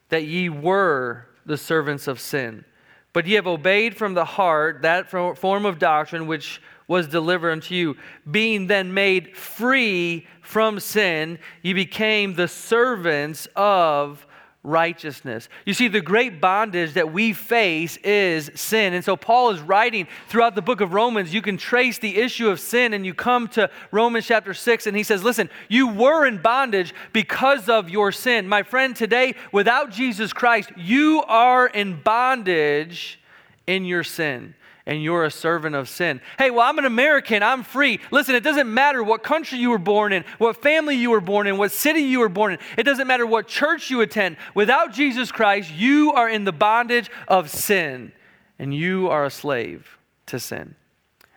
that 0.10 0.24
ye 0.26 0.50
were 0.50 1.28
the 1.46 1.58
servants 1.58 2.08
of 2.08 2.20
sin, 2.20 2.66
but 3.14 3.28
ye 3.28 3.36
have 3.36 3.48
obeyed 3.48 3.96
from 3.96 4.14
the 4.14 4.26
heart 4.26 4.82
that 4.82 5.10
form 5.10 5.66
of 5.66 5.80
doctrine 5.80 6.28
which 6.28 6.62
was 6.88 7.08
delivered 7.08 7.52
unto 7.52 7.76
you. 7.76 7.98
Being 8.30 8.68
then 8.68 8.94
made 8.94 9.36
free 9.36 10.26
from 10.42 10.80
sin, 10.80 11.40
you 11.62 11.74
became 11.74 12.34
the 12.34 12.48
servants 12.48 13.48
of 13.56 14.26
righteousness. 14.64 15.48
You 15.66 15.74
see, 15.74 15.88
the 15.88 16.02
great 16.02 16.42
bondage 16.42 16.94
that 16.94 17.14
we 17.14 17.32
face 17.32 17.98
is 17.98 18.52
sin. 18.56 18.94
And 18.94 19.04
so 19.04 19.16
Paul 19.16 19.52
is 19.52 19.62
writing 19.62 20.08
throughout 20.28 20.56
the 20.56 20.62
book 20.62 20.82
of 20.82 20.94
Romans. 20.94 21.34
You 21.34 21.42
can 21.42 21.58
trace 21.58 22.00
the 22.00 22.18
issue 22.18 22.50
of 22.50 22.60
sin, 22.60 22.94
and 22.94 23.06
you 23.06 23.14
come 23.14 23.48
to 23.50 23.70
Romans 23.92 24.26
chapter 24.26 24.54
6, 24.54 24.88
and 24.88 24.96
he 24.98 25.04
says, 25.04 25.24
Listen, 25.24 25.50
you 25.70 25.88
were 25.88 26.26
in 26.26 26.42
bondage 26.42 26.94
because 27.14 27.70
of 27.70 27.90
your 27.90 28.12
sin. 28.12 28.48
My 28.48 28.64
friend, 28.64 28.96
today, 28.96 29.36
without 29.52 29.92
Jesus 29.92 30.34
Christ, 30.34 30.72
you 30.76 31.24
are 31.28 31.68
in 31.68 32.02
bondage 32.02 33.22
in 33.68 33.86
your 33.86 34.04
sin 34.04 34.54
and 34.88 35.04
you're 35.04 35.26
a 35.26 35.32
servant 35.32 35.76
of 35.76 35.90
sin. 35.90 36.22
Hey, 36.40 36.50
well, 36.50 36.62
I'm 36.62 36.80
an 36.80 36.86
American, 36.86 37.44
I'm 37.44 37.62
free. 37.64 38.00
Listen, 38.10 38.36
it 38.36 38.44
doesn't 38.44 38.74
matter 38.74 39.04
what 39.04 39.22
country 39.22 39.60
you 39.60 39.70
were 39.70 39.78
born 39.78 40.14
in, 40.14 40.24
what 40.38 40.62
family 40.62 40.96
you 40.96 41.12
were 41.12 41.20
born 41.20 41.46
in, 41.46 41.58
what 41.58 41.74
city 41.74 42.00
you 42.00 42.20
were 42.20 42.30
born 42.30 42.54
in. 42.54 42.60
It 42.78 42.84
doesn't 42.84 43.06
matter 43.06 43.28
what 43.28 43.48
church 43.48 43.92
you 43.92 44.00
attend. 44.00 44.38
Without 44.56 44.94
Jesus 44.94 45.30
Christ, 45.30 45.72
you 45.72 46.14
are 46.14 46.30
in 46.30 46.46
the 46.46 46.54
bondage 46.54 47.12
of 47.28 47.50
sin, 47.50 48.14
and 48.58 48.74
you 48.74 49.10
are 49.10 49.26
a 49.26 49.30
slave 49.30 50.00
to 50.28 50.40
sin. 50.40 50.74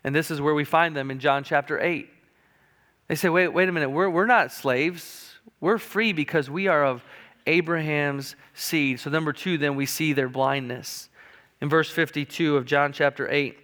And 0.04 0.14
this 0.14 0.30
is 0.30 0.40
where 0.40 0.54
we 0.54 0.64
find 0.64 0.97
them 0.97 1.11
in 1.11 1.19
John 1.19 1.42
chapter 1.42 1.78
8. 1.78 2.09
They 3.09 3.16
say, 3.16 3.28
wait, 3.28 3.49
wait 3.49 3.69
a 3.69 3.73
minute, 3.73 3.90
we're, 3.90 4.09
we're 4.09 4.26
not 4.26 4.52
slaves. 4.52 5.35
We're 5.61 5.78
free 5.78 6.12
because 6.12 6.49
we 6.49 6.69
are 6.69 6.85
of 6.85 7.02
Abraham's 7.49 8.37
seed. 8.54 9.00
So, 9.00 9.11
number 9.11 9.33
two, 9.33 9.59
then 9.59 9.75
we 9.75 9.87
see 9.87 10.12
their 10.12 10.28
blindness 10.28 11.10
in 11.61 11.69
verse 11.69 11.90
52 11.90 12.57
of 12.57 12.64
John 12.64 12.93
chapter 12.93 13.31
8. 13.31 13.52
It 13.55 13.61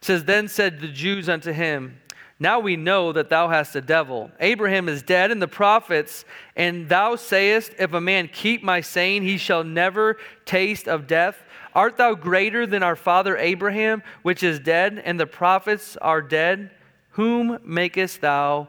says, 0.00 0.24
Then 0.24 0.48
said 0.48 0.80
the 0.80 0.88
Jews 0.88 1.28
unto 1.28 1.52
him, 1.52 2.00
Now 2.38 2.58
we 2.58 2.76
know 2.76 3.12
that 3.12 3.28
thou 3.28 3.48
hast 3.48 3.76
a 3.76 3.80
devil. 3.80 4.30
Abraham 4.40 4.88
is 4.88 5.02
dead, 5.02 5.30
and 5.30 5.40
the 5.40 5.48
prophets, 5.48 6.24
and 6.56 6.88
thou 6.88 7.16
sayest, 7.16 7.72
If 7.78 7.92
a 7.92 8.00
man 8.00 8.28
keep 8.28 8.62
my 8.62 8.80
saying, 8.80 9.22
he 9.22 9.38
shall 9.38 9.64
never 9.64 10.16
taste 10.44 10.88
of 10.88 11.06
death. 11.06 11.42
Art 11.74 11.96
thou 11.96 12.14
greater 12.14 12.66
than 12.66 12.82
our 12.82 12.96
father 12.96 13.36
Abraham, 13.36 14.02
which 14.22 14.42
is 14.42 14.60
dead, 14.60 15.02
and 15.04 15.18
the 15.18 15.26
prophets 15.26 15.96
are 15.96 16.22
dead? 16.22 16.70
Whom 17.10 17.58
makest 17.64 18.20
thou 18.20 18.68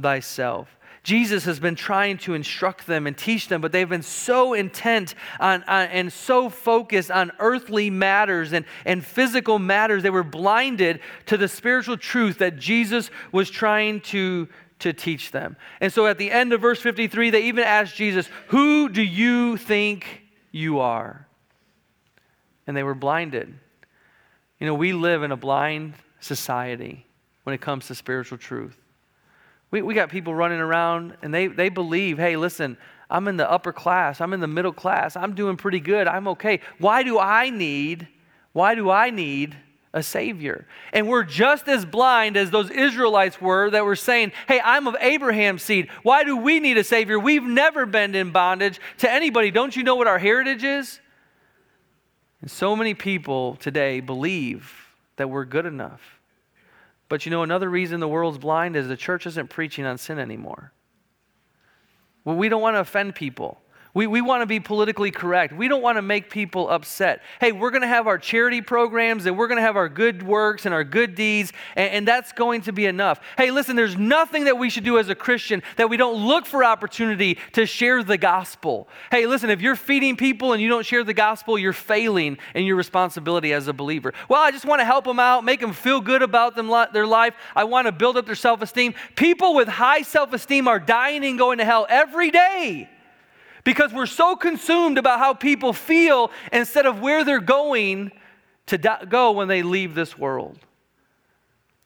thyself? 0.00 0.77
Jesus 1.08 1.46
has 1.46 1.58
been 1.58 1.74
trying 1.74 2.18
to 2.18 2.34
instruct 2.34 2.86
them 2.86 3.06
and 3.06 3.16
teach 3.16 3.48
them, 3.48 3.62
but 3.62 3.72
they've 3.72 3.88
been 3.88 4.02
so 4.02 4.52
intent 4.52 5.14
on, 5.40 5.62
on, 5.62 5.88
and 5.88 6.12
so 6.12 6.50
focused 6.50 7.10
on 7.10 7.32
earthly 7.38 7.88
matters 7.88 8.52
and, 8.52 8.66
and 8.84 9.02
physical 9.02 9.58
matters, 9.58 10.02
they 10.02 10.10
were 10.10 10.22
blinded 10.22 11.00
to 11.24 11.38
the 11.38 11.48
spiritual 11.48 11.96
truth 11.96 12.40
that 12.40 12.58
Jesus 12.58 13.10
was 13.32 13.48
trying 13.48 14.02
to, 14.02 14.48
to 14.80 14.92
teach 14.92 15.30
them. 15.30 15.56
And 15.80 15.90
so 15.90 16.06
at 16.06 16.18
the 16.18 16.30
end 16.30 16.52
of 16.52 16.60
verse 16.60 16.82
53, 16.82 17.30
they 17.30 17.44
even 17.44 17.64
asked 17.64 17.96
Jesus, 17.96 18.28
Who 18.48 18.90
do 18.90 19.00
you 19.00 19.56
think 19.56 20.24
you 20.52 20.80
are? 20.80 21.26
And 22.66 22.76
they 22.76 22.82
were 22.82 22.94
blinded. 22.94 23.58
You 24.60 24.66
know, 24.66 24.74
we 24.74 24.92
live 24.92 25.22
in 25.22 25.32
a 25.32 25.38
blind 25.38 25.94
society 26.20 27.06
when 27.44 27.54
it 27.54 27.62
comes 27.62 27.86
to 27.86 27.94
spiritual 27.94 28.36
truth. 28.36 28.78
We, 29.70 29.82
we 29.82 29.94
got 29.94 30.08
people 30.08 30.34
running 30.34 30.60
around 30.60 31.16
and 31.22 31.32
they, 31.32 31.46
they 31.46 31.68
believe, 31.68 32.18
hey, 32.18 32.36
listen, 32.36 32.78
I'm 33.10 33.28
in 33.28 33.36
the 33.36 33.50
upper 33.50 33.72
class, 33.72 34.20
I'm 34.20 34.32
in 34.32 34.40
the 34.40 34.46
middle 34.46 34.72
class, 34.72 35.16
I'm 35.16 35.34
doing 35.34 35.56
pretty 35.56 35.80
good, 35.80 36.06
I'm 36.06 36.28
okay. 36.28 36.60
Why 36.78 37.02
do 37.02 37.18
I 37.18 37.50
need, 37.50 38.08
why 38.52 38.74
do 38.74 38.90
I 38.90 39.10
need 39.10 39.56
a 39.94 40.02
savior? 40.02 40.66
And 40.92 41.08
we're 41.08 41.24
just 41.24 41.68
as 41.68 41.84
blind 41.84 42.36
as 42.36 42.50
those 42.50 42.70
Israelites 42.70 43.40
were 43.40 43.70
that 43.70 43.84
were 43.84 43.96
saying, 43.96 44.32
hey, 44.46 44.60
I'm 44.62 44.86
of 44.86 44.96
Abraham's 45.00 45.62
seed. 45.62 45.88
Why 46.02 46.24
do 46.24 46.36
we 46.36 46.60
need 46.60 46.76
a 46.76 46.84
savior? 46.84 47.18
We've 47.18 47.42
never 47.42 47.86
been 47.86 48.14
in 48.14 48.30
bondage 48.30 48.80
to 48.98 49.10
anybody. 49.10 49.50
Don't 49.50 49.74
you 49.74 49.82
know 49.82 49.96
what 49.96 50.06
our 50.06 50.18
heritage 50.18 50.64
is? 50.64 51.00
And 52.40 52.50
so 52.50 52.76
many 52.76 52.94
people 52.94 53.56
today 53.56 54.00
believe 54.00 54.72
that 55.16 55.28
we're 55.28 55.44
good 55.44 55.66
enough. 55.66 56.17
But 57.08 57.24
you 57.24 57.30
know, 57.30 57.42
another 57.42 57.70
reason 57.70 58.00
the 58.00 58.08
world's 58.08 58.38
blind 58.38 58.76
is 58.76 58.88
the 58.88 58.96
church 58.96 59.26
isn't 59.26 59.48
preaching 59.48 59.86
on 59.86 59.98
sin 59.98 60.18
anymore. 60.18 60.72
Well, 62.24 62.36
we 62.36 62.48
don't 62.48 62.60
want 62.60 62.76
to 62.76 62.80
offend 62.80 63.14
people. 63.14 63.60
We, 63.98 64.06
we 64.06 64.20
want 64.20 64.42
to 64.42 64.46
be 64.46 64.60
politically 64.60 65.10
correct. 65.10 65.52
We 65.52 65.66
don't 65.66 65.82
want 65.82 65.98
to 65.98 66.02
make 66.02 66.30
people 66.30 66.68
upset. 66.68 67.20
Hey, 67.40 67.50
we're 67.50 67.72
going 67.72 67.82
to 67.82 67.88
have 67.88 68.06
our 68.06 68.16
charity 68.16 68.60
programs 68.60 69.26
and 69.26 69.36
we're 69.36 69.48
going 69.48 69.56
to 69.56 69.62
have 69.62 69.74
our 69.74 69.88
good 69.88 70.22
works 70.22 70.66
and 70.66 70.72
our 70.72 70.84
good 70.84 71.16
deeds, 71.16 71.52
and, 71.74 71.90
and, 71.90 72.06
that's 72.06 72.30
going 72.30 72.60
to 72.60 72.72
be 72.72 72.86
enough. 72.86 73.20
Hey, 73.36 73.50
listen, 73.50 73.74
there's 73.74 73.96
nothing 73.96 74.44
that 74.44 74.56
we 74.56 74.70
should 74.70 74.84
do 74.84 75.00
as 75.00 75.08
a 75.08 75.16
Christian 75.16 75.64
that 75.78 75.90
we 75.90 75.96
don't 75.96 76.24
look 76.24 76.46
for 76.46 76.64
opportunity 76.64 77.38
to 77.54 77.66
share 77.66 78.04
the 78.04 78.16
gospel. 78.16 78.88
Hey, 79.10 79.26
listen, 79.26 79.50
if 79.50 79.60
you're 79.60 79.74
feeding 79.74 80.16
people 80.16 80.52
and 80.52 80.62
you 80.62 80.68
don't 80.68 80.86
share 80.86 81.02
the 81.02 81.12
gospel, 81.12 81.58
you're 81.58 81.72
failing 81.72 82.38
in 82.54 82.66
your 82.66 82.76
responsibility 82.76 83.52
as 83.52 83.66
a 83.66 83.72
believer. 83.72 84.14
Well, 84.28 84.40
I 84.40 84.52
just 84.52 84.64
want 84.64 84.78
to 84.78 84.84
help 84.84 85.06
them 85.06 85.18
out, 85.18 85.42
make 85.42 85.58
them 85.58 85.72
feel 85.72 86.00
good 86.00 86.22
about 86.22 86.54
them, 86.54 86.68
their 86.92 87.06
life. 87.06 87.34
I 87.56 87.64
want 87.64 87.86
to 87.86 87.92
build 87.92 88.16
up 88.16 88.26
their 88.26 88.36
self 88.36 88.62
esteem. 88.62 88.94
People 89.16 89.56
with 89.56 89.66
high 89.66 90.02
self 90.02 90.32
esteem 90.32 90.68
are 90.68 90.78
dying 90.78 91.24
and 91.24 91.36
going 91.36 91.58
to 91.58 91.64
hell 91.64 91.84
every 91.90 92.30
day 92.30 92.88
because 93.68 93.92
we're 93.92 94.06
so 94.06 94.34
consumed 94.34 94.96
about 94.96 95.18
how 95.18 95.34
people 95.34 95.74
feel 95.74 96.30
instead 96.54 96.86
of 96.86 97.00
where 97.00 97.22
they're 97.22 97.38
going 97.38 98.10
to 98.64 98.78
go 99.10 99.32
when 99.32 99.46
they 99.46 99.62
leave 99.62 99.94
this 99.94 100.16
world. 100.16 100.58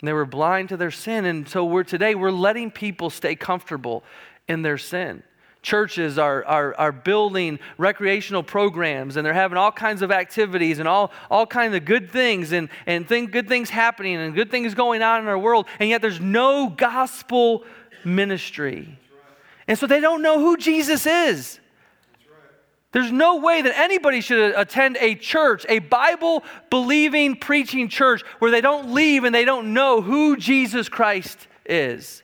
And 0.01 0.07
they 0.07 0.13
were 0.13 0.25
blind 0.25 0.69
to 0.69 0.77
their 0.77 0.93
sin. 0.93 1.25
And 1.25 1.49
so 1.49 1.65
we're 1.65 1.83
today, 1.83 2.15
we're 2.15 2.31
letting 2.31 2.71
people 2.71 3.11
stay 3.11 3.35
comfortable 3.35 4.05
in 4.47 4.63
their 4.63 4.79
sin. 4.79 5.25
Churches 5.61 6.19
are, 6.19 6.45
are, 6.45 6.73
are 6.79 6.93
building 6.93 7.59
recreational 7.79 8.45
programs 8.45 9.17
and 9.17 9.27
they're 9.27 9.35
having 9.35 9.59
all 9.59 9.73
kinds 9.73 10.03
of 10.03 10.13
activities 10.13 10.79
and 10.79 10.87
all, 10.87 11.11
all 11.33 11.49
kinds 11.49 11.75
of 11.75 11.85
good 11.85 12.13
things 12.13 12.53
and, 12.53 12.69
and 12.87 13.09
thing, 13.09 13.27
good 13.27 13.49
things 13.49 13.71
happening 13.71 14.19
and 14.19 14.37
good 14.37 14.53
things 14.53 14.73
going 14.75 15.03
on 15.03 15.21
in 15.21 15.27
our 15.27 15.37
world. 15.37 15.67
And 15.81 15.91
yet 15.91 16.01
there's 16.01 16.21
no 16.21 16.69
gospel 16.69 17.65
ministry. 18.05 19.01
And 19.67 19.77
so 19.77 19.89
they 19.89 19.99
don't 19.99 20.23
know 20.23 20.39
who 20.39 20.57
Jesus 20.57 21.07
is. 21.07 21.59
There's 22.93 23.11
no 23.11 23.37
way 23.39 23.63
that 23.63 23.79
anybody 23.79 24.21
should 24.21 24.55
attend 24.55 24.99
a 25.01 25.15
church, 25.15 25.65
a 25.69 25.79
Bible 25.79 26.45
believing, 26.69 27.37
preaching 27.37 27.89
church, 27.89 28.23
where 28.39 28.51
they 28.51 28.61
don't 28.61 28.93
leave 28.93 29.25
and 29.25 29.35
they 29.35 29.47
don't 29.47 29.73
know 29.73 30.03
who 30.03 30.37
Jesus 30.37 30.91
Christ 30.91 31.49
is. 31.65 32.23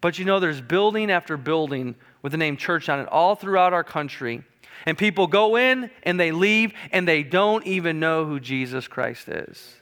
But 0.00 0.18
you 0.18 0.24
know, 0.24 0.40
there's 0.40 0.60
building 0.60 1.10
after 1.10 1.36
building 1.36 1.94
with 2.20 2.32
the 2.32 2.38
name 2.38 2.56
church 2.56 2.88
on 2.88 2.98
it 2.98 3.08
all 3.08 3.36
throughout 3.36 3.72
our 3.72 3.84
country. 3.84 4.42
And 4.86 4.98
people 4.98 5.28
go 5.28 5.56
in 5.56 5.90
and 6.02 6.18
they 6.18 6.32
leave 6.32 6.72
and 6.90 7.06
they 7.06 7.22
don't 7.22 7.64
even 7.66 8.00
know 8.00 8.24
who 8.24 8.40
Jesus 8.40 8.88
Christ 8.88 9.28
is. 9.28 9.76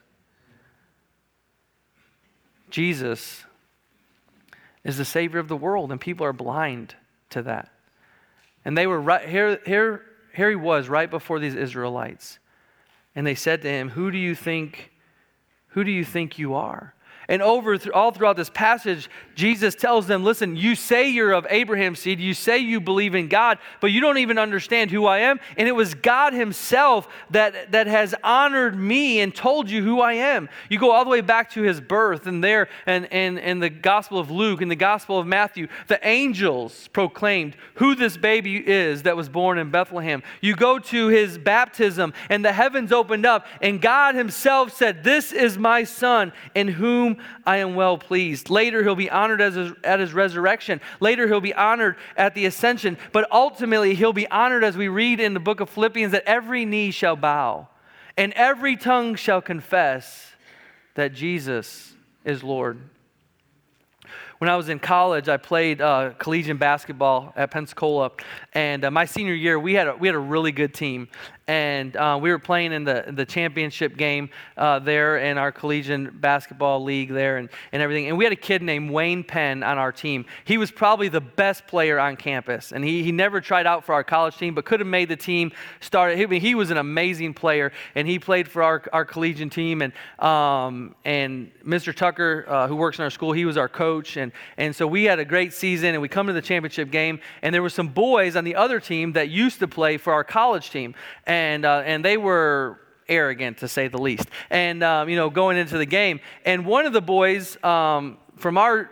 Jesus 2.69 3.45
is 4.85 4.99
the 4.99 5.05
Savior 5.05 5.41
of 5.41 5.49
the 5.49 5.57
world, 5.57 5.91
and 5.91 6.01
people 6.01 6.27
are 6.27 6.33
blind 6.33 6.95
to 7.31 7.43
that. 7.43 7.71
And 8.65 8.77
they 8.77 8.87
were 8.87 9.01
right 9.01 9.29
here, 9.29 9.61
here, 9.65 10.03
here 10.37 10.51
he 10.51 10.57
was 10.57 10.89
right 10.89 11.11
before 11.11 11.39
these 11.39 11.55
Israelites. 11.55 12.39
And 13.15 13.27
they 13.27 13.35
said 13.35 13.63
to 13.63 13.69
him, 13.69 13.89
Who 13.91 14.11
do 14.11 14.19
you 14.19 14.35
think, 14.35 14.93
who 15.69 15.83
do 15.83 15.91
you 15.91 16.05
think 16.05 16.39
you 16.39 16.55
are? 16.55 16.95
And 17.29 17.43
over 17.43 17.77
all 17.93 18.13
throughout 18.13 18.37
this 18.37 18.51
passage, 18.51 19.11
Jesus 19.35 19.75
tells 19.75 20.07
them, 20.07 20.23
listen, 20.23 20.55
you 20.55 20.77
say 20.77 21.09
you're 21.09 21.33
of 21.33 21.47
Abraham's 21.51 21.99
seed, 21.99 22.21
you 22.21 22.35
say 22.35 22.59
you 22.59 22.81
believe 22.81 23.15
in 23.15 23.29
God, 23.29 23.59
but 23.81 23.89
you 23.89 24.01
don't 24.01 24.19
even 24.19 24.39
understand 24.39 24.91
who 24.91 25.07
I 25.07 25.19
am. 25.19 25.41
And 25.57 25.67
it 25.67 25.73
was 25.73 25.95
God 25.95 26.33
Himself 26.33 27.09
that, 27.31 27.73
that 27.73 27.89
has 27.89 28.15
honored 28.23 28.79
me 28.79 29.21
and 29.21 29.35
told 29.35 29.69
you 29.69 29.83
who 29.83 30.01
I 30.01 30.15
am. 30.15 30.49
You 30.69 30.79
go 30.79 30.93
all 30.93 31.05
the 31.05 31.11
way 31.11 31.21
back 31.21 31.51
to 31.53 31.63
His 31.63 31.81
birth, 31.81 32.27
and 32.27 32.43
there, 32.43 32.69
and, 32.87 33.13
and, 33.13 33.41
and 33.41 33.61
the 33.61 33.71
Gospel 33.71 34.19
of 34.19 34.31
Luke 34.31 34.61
and 34.61 34.71
the 34.71 34.77
Gospel 34.77 35.19
of 35.19 35.27
Matthew, 35.27 35.67
the 35.89 36.07
angels 36.07 36.89
proclaimed 36.93 37.57
who 37.75 37.97
this 37.97 38.17
baby 38.17 38.57
is 38.57 39.03
that 39.03 39.17
was 39.17 39.29
born 39.29 39.59
in 39.59 39.71
Bethlehem. 39.71 40.23
You 40.41 40.55
go 40.55 40.79
to 40.79 41.09
His 41.09 41.39
baptism, 41.39 42.15
and 42.31 42.45
the 42.45 42.53
heavens 42.53 42.93
opened 42.93 43.27
up, 43.27 43.47
and 43.61 43.83
God 43.83 44.15
Himself 44.15 44.77
said, 44.77 45.03
This 45.03 45.33
is 45.33 45.59
my 45.59 45.83
Son, 45.83 46.33
in 46.55 46.69
whom 46.69 47.16
I 47.45 47.59
am 47.59 47.75
well 47.75 47.99
pleased. 47.99 48.51
Later, 48.51 48.83
he'll 48.83 48.95
be 48.95 49.11
honored 49.11 49.41
his, 49.41 49.73
at 49.85 50.01
his 50.01 50.13
resurrection. 50.13 50.81
Later, 51.01 51.27
he'll 51.27 51.41
be 51.41 51.55
honored 51.55 51.97
at 52.17 52.35
the 52.35 52.47
ascension. 52.47 52.99
But 53.13 53.31
ultimately, 53.31 53.95
he'll 53.95 54.13
be 54.13 54.29
honored 54.31 54.65
as 54.65 54.77
we 54.77 54.89
read 54.89 55.21
in 55.21 55.35
the 55.35 55.41
book 55.41 55.61
of 55.61 55.71
Philippians 55.71 56.13
that 56.13 56.25
every 56.27 56.65
knee 56.65 56.91
shall 56.91 57.17
bow 57.17 57.69
and 58.17 58.33
every 58.33 58.77
tongue 58.77 59.15
shall 59.15 59.43
confess 59.43 60.33
that 60.95 61.13
Jesus 61.13 61.95
is 62.25 62.43
Lord. 62.43 62.81
When 64.39 64.51
I 64.51 64.57
was 64.57 64.69
in 64.69 64.79
college, 64.79 65.29
I 65.29 65.39
played 65.39 65.81
uh, 65.81 66.11
collegiate 66.19 66.59
basketball 66.59 67.33
at 67.37 67.51
Pensacola, 67.51 68.11
and 68.53 68.85
uh, 68.85 68.91
my 68.91 69.07
senior 69.07 69.33
year, 69.33 69.59
we 69.59 69.73
had 69.73 69.89
a, 69.89 69.97
we 69.97 70.09
had 70.09 70.15
a 70.15 70.19
really 70.19 70.53
good 70.53 70.75
team, 70.75 71.09
and 71.49 71.97
uh, 71.97 72.19
we 72.21 72.31
were 72.31 72.41
playing 72.41 72.73
in 72.73 72.83
the, 72.83 73.05
the 73.09 73.25
championship 73.25 73.97
game 73.97 74.31
uh, 74.57 74.81
there 74.81 75.19
in 75.19 75.39
our 75.39 75.53
collegiate 75.53 76.21
basketball 76.21 76.83
league 76.83 77.13
there 77.13 77.37
and, 77.37 77.49
and 77.71 77.81
everything. 77.81 78.09
And 78.09 78.19
we 78.19 78.25
had 78.25 78.33
a 78.33 78.37
kid 78.37 78.63
named 78.63 78.91
Wayne 78.91 79.23
Penn 79.23 79.63
on 79.63 79.79
our 79.79 79.93
team. 79.93 80.27
He 80.45 80.59
was 80.59 80.73
probably 80.73 81.09
the 81.09 81.21
best 81.21 81.69
player 81.69 82.01
on 82.01 82.17
campus, 82.17 82.73
and 82.73 82.85
he, 82.85 83.05
he 83.05 83.13
never 83.13 83.41
tried 83.41 83.67
out 83.67 83.85
for 83.85 83.95
our 83.95 84.03
college 84.03 84.37
team, 84.37 84.55
but 84.55 84.65
could 84.65 84.81
have 84.81 84.89
made 84.89 85.09
the 85.09 85.17
team 85.17 85.53
start. 85.81 86.17
He, 86.17 86.39
he 86.41 86.57
was 86.57 86.73
an 86.73 86.79
amazing 86.79 87.35
player, 87.35 87.71
and 87.95 88.09
he 88.09 88.19
played 88.19 88.49
for 88.49 88.65
our, 88.65 88.83
our 88.93 89.05
collegiate 89.05 89.53
team. 89.53 89.83
And, 89.83 89.93
um, 90.19 90.97
and 91.05 91.53
Mr. 91.65 91.95
Tucker, 91.95 92.45
uh, 92.49 92.67
who 92.67 92.75
works 92.75 92.99
in 92.99 93.05
our 93.05 93.11
school, 93.11 93.31
he 93.31 93.45
was 93.45 93.57
our 93.57 93.69
coach. 93.69 94.17
And, 94.17 94.33
and 94.57 94.75
so 94.75 94.85
we 94.85 95.05
had 95.05 95.21
a 95.21 95.25
great 95.25 95.53
season, 95.53 95.91
and 95.91 96.03
we 96.03 96.09
come 96.09 96.27
to 96.27 96.33
the 96.33 96.43
championship 96.43 96.91
game, 96.91 97.21
and 97.43 97.55
there 97.55 97.63
were 97.63 97.71
some 97.71 97.89
boys 97.89 98.35
on 98.35 98.43
the 98.43 98.57
other 98.57 98.81
team 98.81 99.13
that 99.13 99.29
used 99.29 99.61
to 99.61 99.69
play 99.69 99.97
for 99.97 100.13
our 100.13 100.25
college 100.25 100.71
team. 100.71 100.97
And, 101.37 101.65
uh, 101.67 101.83
and 101.85 102.05
they 102.05 102.17
were 102.17 102.81
arrogant 103.09 103.59
to 103.59 103.69
say 103.69 103.89
the 103.89 103.99
least. 103.99 104.27
And, 104.51 104.83
um, 104.83 105.09
you 105.09 105.17
know, 105.17 105.31
going 105.31 105.57
into 105.57 105.77
the 105.77 105.87
game. 105.87 106.21
And 106.45 106.65
one 106.65 106.87
of 106.87 106.93
the 106.93 107.03
boys 107.03 107.63
um, 107.63 108.19
from 108.37 108.57
our, 108.59 108.91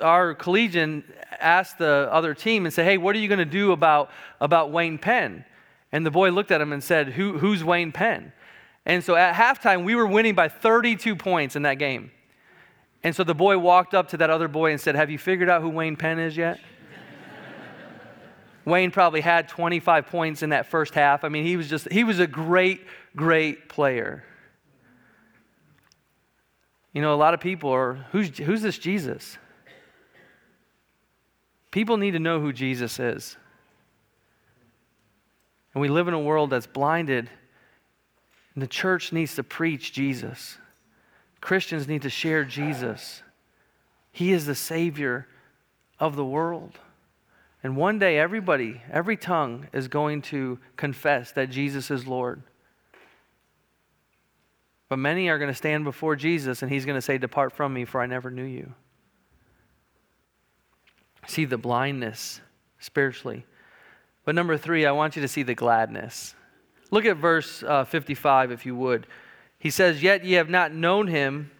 our 0.00 0.34
collegian 0.34 1.04
asked 1.38 1.78
the 1.78 2.08
other 2.10 2.34
team 2.34 2.66
and 2.66 2.74
said, 2.74 2.84
hey, 2.84 2.98
what 2.98 3.14
are 3.14 3.20
you 3.20 3.28
going 3.28 3.38
to 3.38 3.44
do 3.44 3.72
about, 3.72 4.10
about 4.40 4.72
Wayne 4.72 4.98
Penn? 4.98 5.44
And 5.92 6.04
the 6.04 6.10
boy 6.10 6.30
looked 6.30 6.50
at 6.50 6.60
him 6.60 6.72
and 6.72 6.82
said, 6.82 7.10
Who, 7.10 7.38
who's 7.38 7.62
Wayne 7.62 7.92
Penn? 7.92 8.32
And 8.84 9.04
so 9.04 9.14
at 9.14 9.32
halftime, 9.32 9.84
we 9.84 9.94
were 9.94 10.08
winning 10.08 10.34
by 10.34 10.48
32 10.48 11.14
points 11.14 11.54
in 11.54 11.62
that 11.62 11.74
game. 11.74 12.10
And 13.04 13.14
so 13.14 13.22
the 13.22 13.34
boy 13.34 13.58
walked 13.58 13.94
up 13.94 14.08
to 14.08 14.16
that 14.16 14.28
other 14.28 14.48
boy 14.48 14.72
and 14.72 14.80
said, 14.80 14.96
Have 14.96 15.08
you 15.08 15.18
figured 15.18 15.48
out 15.48 15.62
who 15.62 15.68
Wayne 15.68 15.94
Penn 15.94 16.18
is 16.18 16.36
yet? 16.36 16.58
Wayne 18.64 18.90
probably 18.90 19.20
had 19.20 19.48
25 19.48 20.06
points 20.06 20.42
in 20.42 20.50
that 20.50 20.66
first 20.66 20.94
half. 20.94 21.24
I 21.24 21.28
mean, 21.28 21.44
he 21.44 21.56
was 21.56 21.68
just, 21.68 21.90
he 21.92 22.04
was 22.04 22.18
a 22.18 22.26
great, 22.26 22.80
great 23.14 23.68
player. 23.68 24.24
You 26.92 27.02
know, 27.02 27.12
a 27.12 27.16
lot 27.16 27.34
of 27.34 27.40
people 27.40 27.70
are, 27.70 27.94
who's, 28.12 28.36
who's 28.38 28.62
this 28.62 28.78
Jesus? 28.78 29.36
People 31.70 31.96
need 31.96 32.12
to 32.12 32.20
know 32.20 32.40
who 32.40 32.52
Jesus 32.52 32.98
is. 33.00 33.36
And 35.74 35.80
we 35.82 35.88
live 35.88 36.06
in 36.06 36.14
a 36.14 36.20
world 36.20 36.50
that's 36.50 36.68
blinded, 36.68 37.28
and 38.54 38.62
the 38.62 38.68
church 38.68 39.12
needs 39.12 39.34
to 39.34 39.42
preach 39.42 39.92
Jesus. 39.92 40.56
Christians 41.40 41.88
need 41.88 42.02
to 42.02 42.10
share 42.10 42.44
Jesus. 42.44 43.22
He 44.12 44.32
is 44.32 44.46
the 44.46 44.54
Savior 44.54 45.26
of 45.98 46.14
the 46.14 46.24
world. 46.24 46.78
And 47.64 47.78
one 47.78 47.98
day, 47.98 48.18
everybody, 48.18 48.82
every 48.92 49.16
tongue 49.16 49.68
is 49.72 49.88
going 49.88 50.20
to 50.22 50.58
confess 50.76 51.32
that 51.32 51.48
Jesus 51.48 51.90
is 51.90 52.06
Lord. 52.06 52.42
But 54.90 54.98
many 54.98 55.30
are 55.30 55.38
going 55.38 55.50
to 55.50 55.56
stand 55.56 55.84
before 55.84 56.14
Jesus 56.14 56.60
and 56.60 56.70
he's 56.70 56.84
going 56.84 56.98
to 56.98 57.02
say, 57.02 57.16
Depart 57.16 57.54
from 57.54 57.72
me, 57.72 57.86
for 57.86 58.02
I 58.02 58.06
never 58.06 58.30
knew 58.30 58.44
you. 58.44 58.74
See 61.26 61.46
the 61.46 61.56
blindness 61.56 62.42
spiritually. 62.78 63.46
But 64.26 64.34
number 64.34 64.58
three, 64.58 64.84
I 64.84 64.92
want 64.92 65.16
you 65.16 65.22
to 65.22 65.28
see 65.28 65.42
the 65.42 65.54
gladness. 65.54 66.34
Look 66.90 67.06
at 67.06 67.16
verse 67.16 67.62
uh, 67.62 67.84
55, 67.84 68.52
if 68.52 68.66
you 68.66 68.76
would. 68.76 69.06
He 69.58 69.70
says, 69.70 70.02
Yet 70.02 70.22
ye 70.22 70.34
have 70.34 70.50
not 70.50 70.74
known 70.74 71.06
him, 71.06 71.50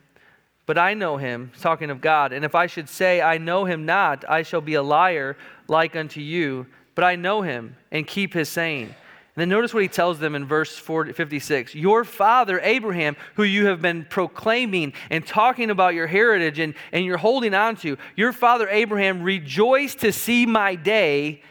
but 0.67 0.79
I 0.79 0.95
know 0.95 1.17
him, 1.17 1.53
talking 1.61 1.91
of 1.91 2.01
God. 2.01 2.33
And 2.33 2.45
if 2.45 2.55
I 2.55 2.67
should 2.67 2.89
say, 2.89 3.21
I 3.21 3.39
know 3.39 3.65
him 3.65 3.85
not, 3.85 4.25
I 4.29 4.43
shall 4.43 4.63
be 4.63 4.75
a 4.75 4.83
liar 4.83 5.37
like 5.69 5.95
unto 5.95 6.21
you. 6.21 6.67
But 6.95 7.05
I 7.05 7.17
know 7.17 7.43
him 7.43 7.77
and 7.91 8.07
keep 8.07 8.33
his 8.33 8.49
saying. 8.49 8.95
And 9.37 9.41
then 9.41 9.49
notice 9.49 9.75
what 9.75 9.83
he 9.83 9.89
tells 9.89 10.21
them 10.21 10.37
in 10.37 10.47
verse 10.47 10.77
56 10.77 11.75
Your 11.75 12.05
father 12.05 12.61
Abraham, 12.61 13.17
who 13.35 13.43
you 13.43 13.67
have 13.67 13.83
been 13.83 14.07
proclaiming 14.09 14.95
and 15.11 15.27
talking 15.27 15.71
about 15.71 15.95
your 15.95 16.07
heritage 16.07 16.61
and, 16.61 16.75
and 16.93 17.05
you're 17.05 17.19
holding 17.19 17.53
on 17.53 17.77
to, 17.77 17.99
your 18.17 18.33
father 18.33 18.69
Abraham 18.69 19.23
rejoiced 19.23 20.01
to 20.01 20.13
see 20.13 20.47
my 20.47 20.77
day, 20.77 21.43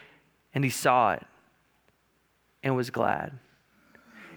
and 0.55 0.63
he 0.63 0.69
saw 0.69 1.13
it 1.13 1.23
and 2.63 2.75
was 2.75 2.89
glad. 2.89 3.37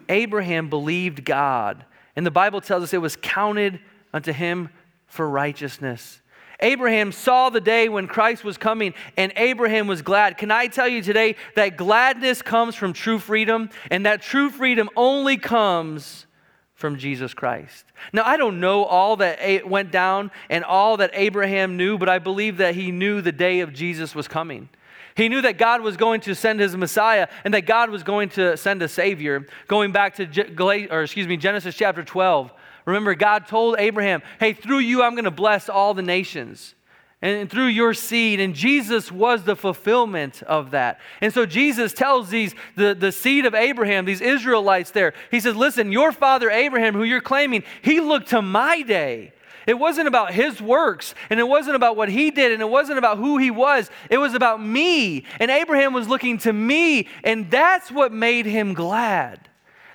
Abraham 0.08 0.68
believed 0.68 1.24
God, 1.24 1.84
and 2.16 2.26
the 2.26 2.32
Bible 2.32 2.60
tells 2.60 2.82
us 2.82 2.92
it 2.92 2.98
was 2.98 3.16
counted 3.16 3.78
unto 4.12 4.32
him 4.32 4.68
for 5.06 5.28
righteousness. 5.28 6.20
Abraham 6.60 7.12
saw 7.12 7.50
the 7.50 7.60
day 7.60 7.88
when 7.88 8.06
Christ 8.06 8.42
was 8.42 8.56
coming, 8.56 8.94
and 9.16 9.32
Abraham 9.36 9.86
was 9.86 10.02
glad. 10.02 10.38
Can 10.38 10.50
I 10.50 10.68
tell 10.68 10.88
you 10.88 11.02
today 11.02 11.36
that 11.54 11.76
gladness 11.76 12.40
comes 12.40 12.74
from 12.74 12.92
true 12.92 13.18
freedom, 13.18 13.68
and 13.90 14.06
that 14.06 14.22
true 14.22 14.50
freedom 14.50 14.88
only 14.96 15.36
comes 15.36 16.26
from 16.74 16.98
Jesus 16.98 17.34
Christ? 17.34 17.84
Now, 18.12 18.22
I 18.24 18.36
don't 18.36 18.60
know 18.60 18.84
all 18.84 19.16
that 19.16 19.68
went 19.68 19.90
down 19.90 20.30
and 20.48 20.64
all 20.64 20.96
that 20.98 21.10
Abraham 21.12 21.76
knew, 21.76 21.98
but 21.98 22.08
I 22.08 22.18
believe 22.18 22.58
that 22.58 22.74
he 22.74 22.90
knew 22.90 23.20
the 23.20 23.32
day 23.32 23.60
of 23.60 23.74
Jesus 23.74 24.14
was 24.14 24.28
coming. 24.28 24.68
He 25.14 25.30
knew 25.30 25.40
that 25.42 25.56
God 25.56 25.80
was 25.80 25.96
going 25.96 26.20
to 26.22 26.34
send 26.34 26.60
his 26.60 26.76
Messiah 26.76 27.28
and 27.44 27.54
that 27.54 27.62
God 27.62 27.88
was 27.88 28.02
going 28.02 28.28
to 28.30 28.54
send 28.58 28.82
a 28.82 28.88
Savior. 28.88 29.46
Going 29.66 29.90
back 29.90 30.16
to 30.16 30.88
or 30.90 31.02
excuse 31.02 31.26
me, 31.26 31.38
Genesis 31.38 31.74
chapter 31.74 32.04
12, 32.04 32.52
Remember, 32.86 33.14
God 33.14 33.48
told 33.48 33.76
Abraham, 33.78 34.22
hey, 34.38 34.52
through 34.52 34.78
you, 34.78 35.02
I'm 35.02 35.12
going 35.12 35.24
to 35.24 35.30
bless 35.30 35.68
all 35.68 35.92
the 35.92 36.02
nations. 36.02 36.74
And 37.22 37.50
through 37.50 37.66
your 37.66 37.94
seed, 37.94 38.40
and 38.40 38.54
Jesus 38.54 39.10
was 39.10 39.42
the 39.42 39.56
fulfillment 39.56 40.42
of 40.42 40.70
that. 40.72 41.00
And 41.20 41.32
so 41.32 41.46
Jesus 41.46 41.92
tells 41.92 42.28
these, 42.28 42.54
the, 42.76 42.94
the 42.94 43.10
seed 43.10 43.46
of 43.46 43.54
Abraham, 43.54 44.04
these 44.04 44.20
Israelites 44.20 44.90
there, 44.92 45.14
he 45.30 45.40
says, 45.40 45.56
Listen, 45.56 45.90
your 45.90 46.12
father 46.12 46.50
Abraham, 46.50 46.94
who 46.94 47.04
you're 47.04 47.22
claiming, 47.22 47.64
he 47.82 48.00
looked 48.00 48.28
to 48.28 48.42
my 48.42 48.82
day. 48.82 49.32
It 49.66 49.78
wasn't 49.78 50.06
about 50.06 50.32
his 50.32 50.62
works, 50.62 51.14
and 51.28 51.40
it 51.40 51.48
wasn't 51.48 51.74
about 51.74 51.96
what 51.96 52.08
he 52.08 52.30
did, 52.30 52.52
and 52.52 52.62
it 52.62 52.68
wasn't 52.68 52.98
about 52.98 53.18
who 53.18 53.38
he 53.38 53.50
was. 53.50 53.90
It 54.08 54.18
was 54.18 54.34
about 54.34 54.62
me. 54.62 55.24
And 55.40 55.50
Abraham 55.50 55.92
was 55.92 56.06
looking 56.06 56.38
to 56.38 56.52
me, 56.52 57.08
and 57.24 57.50
that's 57.50 57.90
what 57.90 58.12
made 58.12 58.46
him 58.46 58.74
glad. 58.74 59.48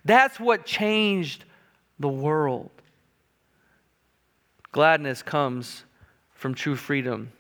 That's 0.04 0.40
what 0.40 0.66
changed 0.66 1.46
the 2.00 2.10
world. 2.10 2.72
Gladness 4.72 5.22
comes 5.22 5.84
from 6.34 6.54
true 6.54 6.76
freedom. 6.76 7.32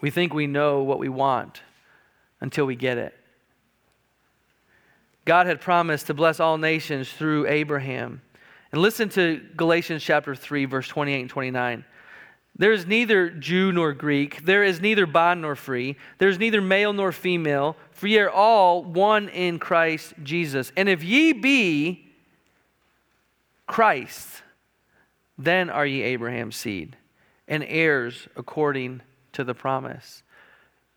We 0.00 0.10
think 0.10 0.34
we 0.34 0.46
know 0.46 0.82
what 0.82 0.98
we 0.98 1.08
want 1.08 1.62
until 2.40 2.66
we 2.66 2.76
get 2.76 2.98
it. 2.98 3.14
God 5.24 5.46
had 5.46 5.60
promised 5.60 6.06
to 6.06 6.14
bless 6.14 6.38
all 6.38 6.58
nations 6.58 7.10
through 7.10 7.46
Abraham. 7.46 8.22
And 8.72 8.80
listen 8.80 9.08
to 9.10 9.40
Galatians 9.56 10.02
chapter 10.02 10.34
3, 10.34 10.64
verse 10.66 10.88
28 10.88 11.20
and 11.20 11.30
29. 11.30 11.84
There 12.58 12.72
is 12.72 12.86
neither 12.86 13.30
Jew 13.30 13.70
nor 13.70 13.92
Greek, 13.92 14.44
there 14.44 14.64
is 14.64 14.80
neither 14.80 15.04
bond 15.04 15.42
nor 15.42 15.56
free, 15.56 15.96
there 16.18 16.28
is 16.28 16.38
neither 16.38 16.62
male 16.62 16.92
nor 16.92 17.12
female, 17.12 17.76
for 17.90 18.06
ye 18.06 18.18
are 18.18 18.30
all 18.30 18.82
one 18.82 19.28
in 19.28 19.58
Christ 19.58 20.14
Jesus. 20.22 20.72
And 20.76 20.88
if 20.88 21.04
ye 21.04 21.32
be 21.32 22.06
Christ, 23.66 24.42
then 25.38 25.70
are 25.70 25.86
ye 25.86 26.02
Abraham's 26.02 26.56
seed 26.56 26.96
and 27.48 27.64
heirs 27.66 28.28
according 28.36 29.02
to 29.32 29.44
the 29.44 29.54
promise. 29.54 30.22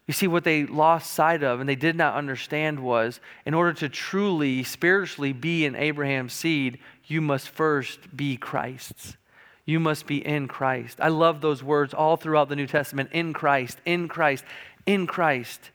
You 0.07 0.13
see, 0.13 0.27
what 0.27 0.43
they 0.43 0.65
lost 0.65 1.13
sight 1.13 1.43
of 1.43 1.59
and 1.59 1.69
they 1.69 1.75
did 1.75 1.95
not 1.95 2.15
understand 2.15 2.79
was 2.79 3.19
in 3.45 3.53
order 3.53 3.73
to 3.73 3.89
truly, 3.89 4.63
spiritually 4.63 5.33
be 5.33 5.65
in 5.65 5.75
Abraham's 5.75 6.33
seed, 6.33 6.79
you 7.05 7.21
must 7.21 7.49
first 7.49 8.15
be 8.15 8.37
Christ's. 8.37 9.17
You 9.65 9.79
must 9.79 10.07
be 10.07 10.25
in 10.25 10.47
Christ. 10.47 10.99
I 10.99 11.09
love 11.09 11.41
those 11.41 11.61
words 11.61 11.93
all 11.93 12.17
throughout 12.17 12.49
the 12.49 12.55
New 12.55 12.65
Testament 12.65 13.11
in 13.11 13.33
Christ, 13.33 13.77
in 13.85 14.07
Christ, 14.07 14.43
in 14.87 15.05
Christ. 15.05 15.69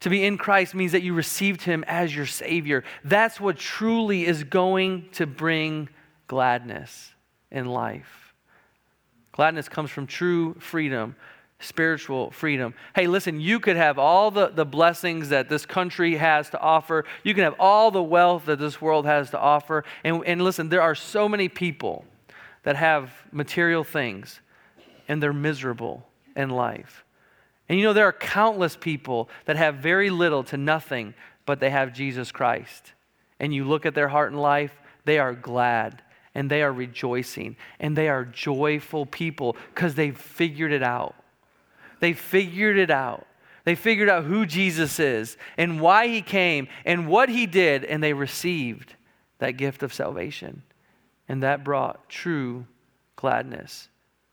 To 0.00 0.10
be 0.10 0.22
in 0.22 0.36
Christ 0.36 0.74
means 0.74 0.92
that 0.92 1.02
you 1.02 1.14
received 1.14 1.62
him 1.62 1.82
as 1.86 2.14
your 2.14 2.26
Savior. 2.26 2.84
That's 3.04 3.40
what 3.40 3.56
truly 3.56 4.26
is 4.26 4.44
going 4.44 5.08
to 5.12 5.26
bring 5.26 5.88
gladness 6.26 7.14
in 7.50 7.66
life. 7.66 8.34
Gladness 9.32 9.68
comes 9.68 9.90
from 9.90 10.06
true 10.06 10.54
freedom, 10.54 11.14
spiritual 11.60 12.30
freedom. 12.30 12.74
Hey, 12.94 13.06
listen, 13.06 13.40
you 13.40 13.60
could 13.60 13.76
have 13.76 13.98
all 13.98 14.30
the, 14.30 14.48
the 14.48 14.64
blessings 14.64 15.28
that 15.28 15.48
this 15.48 15.66
country 15.66 16.16
has 16.16 16.50
to 16.50 16.60
offer, 16.60 17.04
you 17.22 17.34
can 17.34 17.44
have 17.44 17.54
all 17.58 17.90
the 17.90 18.02
wealth 18.02 18.46
that 18.46 18.58
this 18.58 18.80
world 18.80 19.06
has 19.06 19.30
to 19.30 19.38
offer. 19.38 19.84
And, 20.04 20.24
and 20.26 20.42
listen, 20.42 20.68
there 20.68 20.82
are 20.82 20.94
so 20.94 21.28
many 21.28 21.48
people 21.48 22.04
that 22.62 22.76
have 22.76 23.12
material 23.32 23.84
things 23.84 24.40
and 25.08 25.22
they're 25.22 25.32
miserable 25.32 26.06
in 26.36 26.50
life. 26.50 27.04
And 27.68 27.78
you 27.78 27.84
know, 27.84 27.92
there 27.92 28.06
are 28.06 28.12
countless 28.12 28.76
people 28.76 29.28
that 29.44 29.56
have 29.56 29.76
very 29.76 30.10
little 30.10 30.42
to 30.44 30.56
nothing, 30.56 31.14
but 31.46 31.60
they 31.60 31.70
have 31.70 31.92
Jesus 31.92 32.32
Christ. 32.32 32.92
And 33.40 33.54
you 33.54 33.64
look 33.64 33.86
at 33.86 33.94
their 33.94 34.08
heart 34.08 34.32
and 34.32 34.40
life, 34.40 34.72
they 35.04 35.18
are 35.18 35.34
glad 35.34 36.02
and 36.34 36.50
they 36.50 36.62
are 36.62 36.72
rejoicing 36.72 37.56
and 37.80 37.96
they 37.96 38.08
are 38.08 38.24
joyful 38.24 39.06
people 39.06 39.56
because 39.74 39.94
they've 39.94 40.16
figured 40.16 40.72
it 40.72 40.82
out. 40.82 41.14
They 42.00 42.12
figured 42.12 42.78
it 42.78 42.90
out. 42.90 43.26
They 43.64 43.74
figured 43.74 44.08
out 44.08 44.24
who 44.24 44.46
Jesus 44.46 44.98
is 44.98 45.36
and 45.56 45.80
why 45.80 46.08
he 46.08 46.22
came 46.22 46.68
and 46.84 47.08
what 47.08 47.28
he 47.28 47.44
did, 47.46 47.84
and 47.84 48.02
they 48.02 48.14
received 48.14 48.94
that 49.38 49.52
gift 49.52 49.82
of 49.82 49.92
salvation. 49.92 50.62
And 51.28 51.42
that 51.42 51.64
brought 51.64 52.08
true 52.08 52.66
gladness 53.16 53.88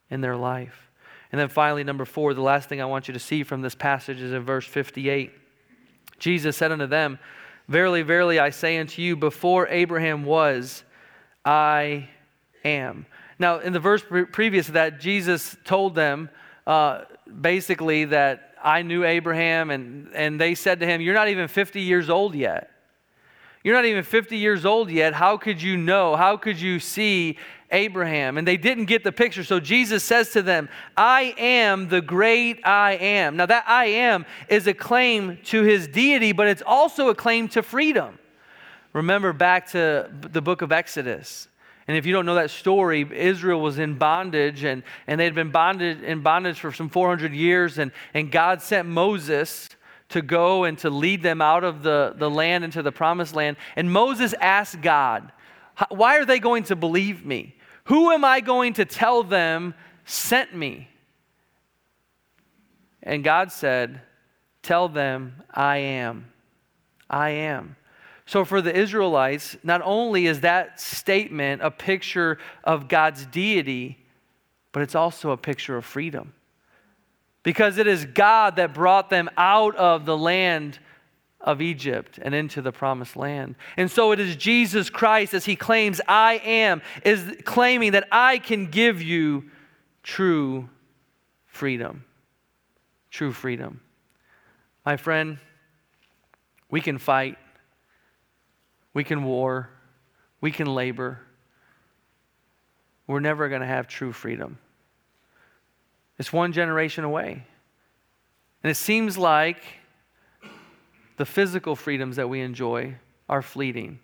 in 0.10 0.22
their 0.22 0.38
life. 0.38 0.90
And 1.32 1.42
then 1.42 1.50
finally, 1.50 1.84
number 1.84 2.06
four, 2.06 2.34
the 2.34 2.42
last 2.42 2.70
thing 2.70 2.82
I 2.82 2.86
want 2.86 3.10
you 3.10 3.14
to 3.14 3.20
see 3.20 3.44
from 3.44 3.62
this 3.62 3.76
passage 3.76 4.22
is 4.22 4.32
in 4.32 4.44
verse 4.44 4.66
58. 4.66 5.34
Jesus 6.18 6.56
said 6.56 6.72
unto 6.72 6.88
them, 6.88 7.20
Verily, 7.68 8.04
verily, 8.04 8.40
I 8.40 8.52
say 8.52 8.78
unto 8.78 9.02
you, 9.02 9.16
before 9.16 9.68
Abraham 9.68 10.24
was, 10.24 10.84
I 11.46 12.10
am. 12.64 13.06
Now, 13.38 13.60
in 13.60 13.74
the 13.74 13.80
verse 13.80 14.02
pre- 14.02 14.26
previous 14.26 14.68
to 14.68 14.74
that, 14.74 15.00
Jesus 15.00 15.56
told 15.64 15.96
them 15.96 16.30
uh, 16.66 17.02
basically 17.42 18.06
that 18.06 18.56
I 18.64 18.82
knew 18.82 19.04
Abraham, 19.04 19.70
and, 19.70 20.10
and 20.16 20.42
they 20.42 20.56
said 20.56 20.80
to 20.80 20.88
him, 20.88 21.02
You're 21.02 21.14
not 21.14 21.28
even 21.28 21.48
50 21.48 21.82
years 21.82 22.10
old 22.10 22.34
yet. 22.34 22.72
You're 23.64 23.76
not 23.76 23.86
even 23.86 24.04
50 24.04 24.38
years 24.38 24.66
old 24.66 24.92
yet. 24.92 25.14
How 25.14 25.38
could 25.38 25.62
you 25.62 25.76
know? 25.76 26.16
How 26.16 26.38
could 26.38 26.62
you 26.62 26.80
see 26.80 27.38
Abraham? 27.72 28.38
And 28.38 28.48
they 28.48 28.58
didn't 28.58 28.86
get 28.86 29.04
the 29.04 29.12
picture. 29.12 29.44
So 29.44 29.60
Jesus 29.60 30.04
says 30.04 30.30
to 30.34 30.44
them, 30.44 30.70
I 30.96 31.34
am 31.38 31.88
the 31.90 32.02
great 32.02 32.60
I 32.64 32.94
am. 32.94 33.38
Now, 33.38 33.48
that 33.48 33.66
I 33.68 33.86
am 33.86 34.26
is 34.50 34.68
a 34.68 34.74
claim 34.74 35.40
to 35.46 35.64
his 35.64 35.88
deity, 35.88 36.32
but 36.32 36.48
it's 36.48 36.62
also 36.64 37.10
a 37.10 37.16
claim 37.16 37.48
to 37.50 37.64
freedom. 37.64 38.20
Remember 38.96 39.34
back 39.34 39.72
to 39.72 40.10
the 40.22 40.42
book 40.42 40.62
of 40.62 40.72
Exodus. 40.72 41.50
And 41.86 41.98
if 41.98 42.06
you 42.06 42.14
don't 42.14 42.26
know 42.26 42.36
that 42.36 42.50
story, 42.50 43.06
Israel 43.14 43.60
was 43.60 43.78
in 43.78 43.98
bondage 43.98 44.64
and, 44.64 44.84
and 45.06 45.20
they 45.20 45.26
had 45.26 45.36
been 45.36 45.52
bonded 45.52 46.02
in 46.02 46.22
bondage 46.22 46.62
for 46.62 46.72
some 46.72 46.88
400 46.88 47.34
years. 47.34 47.78
And, 47.78 47.92
and 48.14 48.32
God 48.32 48.62
sent 48.62 48.88
Moses 48.88 49.68
to 50.10 50.22
go 50.22 50.64
and 50.64 50.78
to 50.78 50.90
lead 50.90 51.22
them 51.22 51.42
out 51.42 51.66
of 51.66 51.84
the, 51.84 52.14
the 52.16 52.30
land 52.30 52.64
into 52.64 52.82
the 52.82 52.94
promised 52.94 53.36
land. 53.36 53.58
And 53.76 53.92
Moses 53.92 54.34
asked 54.40 54.82
God, 54.82 55.30
Why 55.90 56.18
are 56.18 56.26
they 56.26 56.40
going 56.40 56.64
to 56.64 56.78
believe 56.78 57.26
me? 57.26 57.54
Who 57.88 58.12
am 58.12 58.24
I 58.24 58.40
going 58.40 58.76
to 58.76 58.86
tell 58.86 59.24
them 59.24 59.74
sent 60.06 60.56
me? 60.56 60.88
And 63.04 63.26
God 63.26 63.52
said, 63.52 64.00
Tell 64.64 64.88
them, 64.88 65.44
I 65.54 65.80
am. 65.80 66.32
I 67.10 67.32
am. 67.32 67.76
So, 68.26 68.44
for 68.44 68.62
the 68.62 68.76
Israelites, 68.76 69.56
not 69.64 69.82
only 69.84 70.26
is 70.26 70.42
that 70.42 70.80
statement 70.80 71.62
a 71.62 71.70
picture 71.70 72.40
of 72.64 72.88
God's 72.88 73.26
deity, 73.28 74.04
but 74.72 74.82
it's 74.82 74.96
also 74.96 75.32
a 75.32 75.38
picture 75.38 75.78
of 75.78 75.86
freedom. 75.86 76.34
Because 77.44 77.78
it 77.78 77.86
is 77.86 78.06
God 78.06 78.56
that 78.56 78.74
brought 78.74 79.12
them 79.12 79.30
out 79.38 79.76
of 79.76 80.06
the 80.06 80.18
land 80.18 80.80
of 81.40 81.62
Egypt 81.62 82.18
and 82.20 82.34
into 82.34 82.62
the 82.64 82.72
promised 82.72 83.16
land. 83.16 83.56
And 83.78 83.90
so 83.90 84.12
it 84.12 84.20
is 84.20 84.36
Jesus 84.36 84.90
Christ, 84.90 85.36
as 85.36 85.46
he 85.46 85.56
claims, 85.56 86.02
I 86.08 86.42
am, 86.44 86.82
is 87.04 87.24
claiming 87.46 87.92
that 87.92 88.08
I 88.12 88.40
can 88.40 88.66
give 88.72 89.04
you 89.04 89.52
true 90.02 90.68
freedom. 91.46 92.04
True 93.12 93.32
freedom. 93.32 93.82
My 94.84 94.98
friend, 94.98 95.38
we 96.72 96.82
can 96.82 96.98
fight 96.98 97.38
we 98.96 99.04
can 99.04 99.26
war, 99.26 99.70
we 100.42 100.50
can 100.50 100.66
labor. 100.66 101.20
We're 103.06 103.20
never 103.20 103.50
going 103.50 103.62
to 103.62 103.68
have 103.68 103.88
true 103.88 104.12
freedom. 104.12 104.58
It's 106.18 106.34
one 106.34 106.54
generation 106.54 107.04
away. 107.04 107.46
And 108.64 108.72
it 108.72 108.76
seems 108.76 109.16
like 109.16 109.62
the 111.18 111.26
physical 111.26 111.76
freedoms 111.76 112.16
that 112.16 112.30
we 112.30 112.42
enjoy 112.42 112.96
are 113.30 113.42
fleeting. 113.44 114.00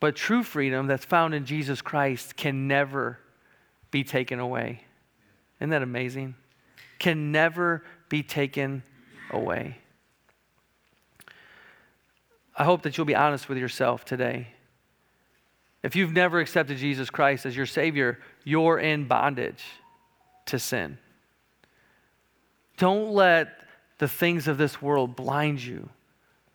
But 0.00 0.16
true 0.16 0.42
freedom 0.42 0.88
that's 0.88 1.04
found 1.04 1.32
in 1.32 1.46
Jesus 1.46 1.80
Christ 1.80 2.36
can 2.36 2.66
never 2.68 3.18
be 3.90 4.04
taken 4.04 4.40
away. 4.40 4.82
Isn't 5.60 5.70
that 5.70 5.82
amazing? 5.82 6.34
Can 6.98 7.30
never 7.30 7.84
be 8.08 8.22
taken 8.22 8.82
away. 9.30 9.78
I 12.56 12.64
hope 12.64 12.82
that 12.82 12.96
you'll 12.96 13.06
be 13.06 13.14
honest 13.14 13.48
with 13.48 13.58
yourself 13.58 14.04
today. 14.04 14.48
If 15.82 15.96
you've 15.96 16.12
never 16.12 16.40
accepted 16.40 16.78
Jesus 16.78 17.10
Christ 17.10 17.44
as 17.46 17.56
your 17.56 17.66
Savior, 17.66 18.18
you're 18.44 18.78
in 18.78 19.06
bondage 19.06 19.62
to 20.46 20.58
sin. 20.58 20.98
Don't 22.76 23.10
let 23.10 23.48
the 23.98 24.08
things 24.08 24.48
of 24.48 24.58
this 24.58 24.80
world 24.80 25.16
blind 25.16 25.62
you 25.62 25.88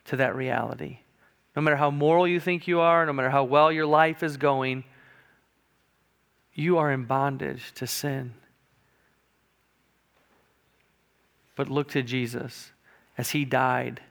to 0.06 0.16
that 0.18 0.36
reality. 0.36 1.00
No 1.56 1.62
matter 1.62 1.76
how 1.76 1.92
moral 1.92 2.28
you 2.28 2.40
think 2.40 2.68
you 2.68 2.80
are, 2.80 3.06
no 3.06 3.14
matter 3.14 3.30
how 3.30 3.44
well 3.44 3.72
your 3.72 3.86
life 3.86 4.24
is 4.24 4.38
going, 4.38 4.84
you 6.54 6.78
are 6.78 6.92
in 6.92 7.06
bondage 7.06 7.72
to 7.76 7.88
sin. 7.88 8.34
But 11.56 11.70
look 11.70 11.90
to 11.92 12.02
Jesus 12.02 12.72
as 13.18 13.32
He 13.32 13.46
died 13.46 14.02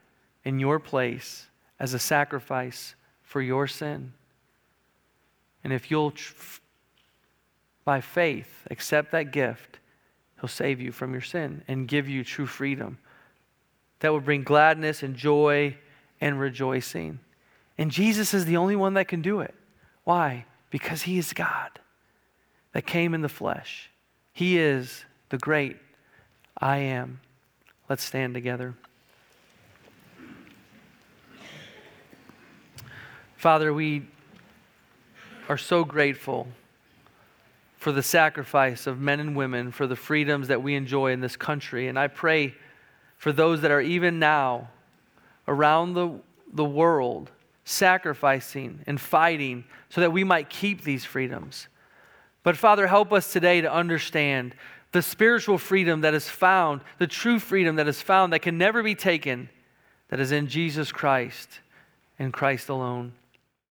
in 0.44 0.61
your 0.61 0.79
place 0.79 1.46
as 1.81 1.95
a 1.95 1.99
sacrifice 1.99 2.95
for 3.23 3.41
your 3.41 3.67
sin. 3.67 4.12
And 5.64 5.73
if 5.73 5.91
you'll, 5.91 6.12
by 7.85 8.01
faith, 8.01 8.67
accept 8.71 9.12
that 9.12 9.33
gift, 9.33 9.79
He'll 10.41 10.49
save 10.49 10.81
you 10.81 10.93
from 10.93 11.12
your 11.12 11.23
sin 11.23 11.62
and 11.67 11.88
give 11.88 12.09
you 12.09 12.23
true 12.23 12.47
freedom. 12.47 12.99
That 14.01 14.12
will 14.12 14.21
bring 14.21 14.45
gladness 14.45 15.03
and 15.03 15.17
joy 15.17 15.77
and 16.21 16.38
rejoicing. 16.38 17.19
And 17.77 17.91
Jesus 17.91 18.33
is 18.35 18.45
the 18.45 18.57
only 18.57 18.77
one 18.77 18.95
that 18.95 19.09
can 19.09 19.21
do 19.21 19.41
it. 19.41 19.55
Why? 20.05 20.45
Because 20.71 21.03
He 21.03 21.19
is 21.19 21.33
God 21.33 21.81
that 22.73 22.87
came 22.87 23.14
in 23.14 23.23
the 23.23 23.29
flesh. 23.29 23.91
He 24.33 24.59
is 24.59 25.05
the 25.31 25.38
great 25.38 25.77
I 26.57 26.79
am. 26.79 27.21
Let's 27.88 28.05
stand 28.05 28.35
together. 28.35 28.75
Father, 33.38 33.72
we 33.72 34.03
are 35.48 35.57
so 35.57 35.85
grateful 35.85 36.48
for 37.77 37.92
the 37.92 38.03
sacrifice 38.03 38.88
of 38.88 39.01
men 39.01 39.20
and 39.20 39.37
women, 39.37 39.70
for 39.70 39.87
the 39.87 39.94
freedoms 39.94 40.48
that 40.48 40.61
we 40.61 40.74
enjoy 40.74 41.12
in 41.12 41.20
this 41.20 41.37
country. 41.37 41.87
And 41.87 41.96
I 41.96 42.09
pray 42.09 42.57
for 43.16 43.31
those 43.31 43.61
that 43.61 43.70
are 43.70 43.81
even 43.81 44.18
now 44.18 44.70
around 45.46 45.94
the, 45.94 46.18
the 46.53 46.64
world 46.64 47.31
sacrificing 47.64 48.81
and 48.88 49.01
fighting 49.01 49.62
so 49.88 50.01
that 50.01 50.12
we 50.12 50.24
might 50.24 50.51
keep 50.51 50.83
these 50.83 51.05
freedoms. 51.05 51.68
But 52.42 52.57
Father, 52.57 52.88
help 52.88 53.12
us 53.12 53.33
today 53.33 53.61
to 53.61 53.72
understand 53.72 54.53
the 54.90 55.01
spiritual 55.01 55.59
freedom 55.59 56.01
that 56.01 56.12
is 56.12 56.29
found, 56.29 56.81
the 56.98 57.07
true 57.07 57.38
freedom 57.38 57.77
that 57.77 57.87
is 57.87 58.03
found 58.03 58.33
that 58.33 58.40
can 58.40 58.59
never 58.59 58.83
be 58.83 58.96
taken, 58.96 59.48
that 60.09 60.18
is 60.18 60.33
in 60.33 60.48
Jesus 60.48 60.90
Christ 60.90 61.61
and 62.18 62.33
Christ 62.33 62.68
alone. 62.68 63.12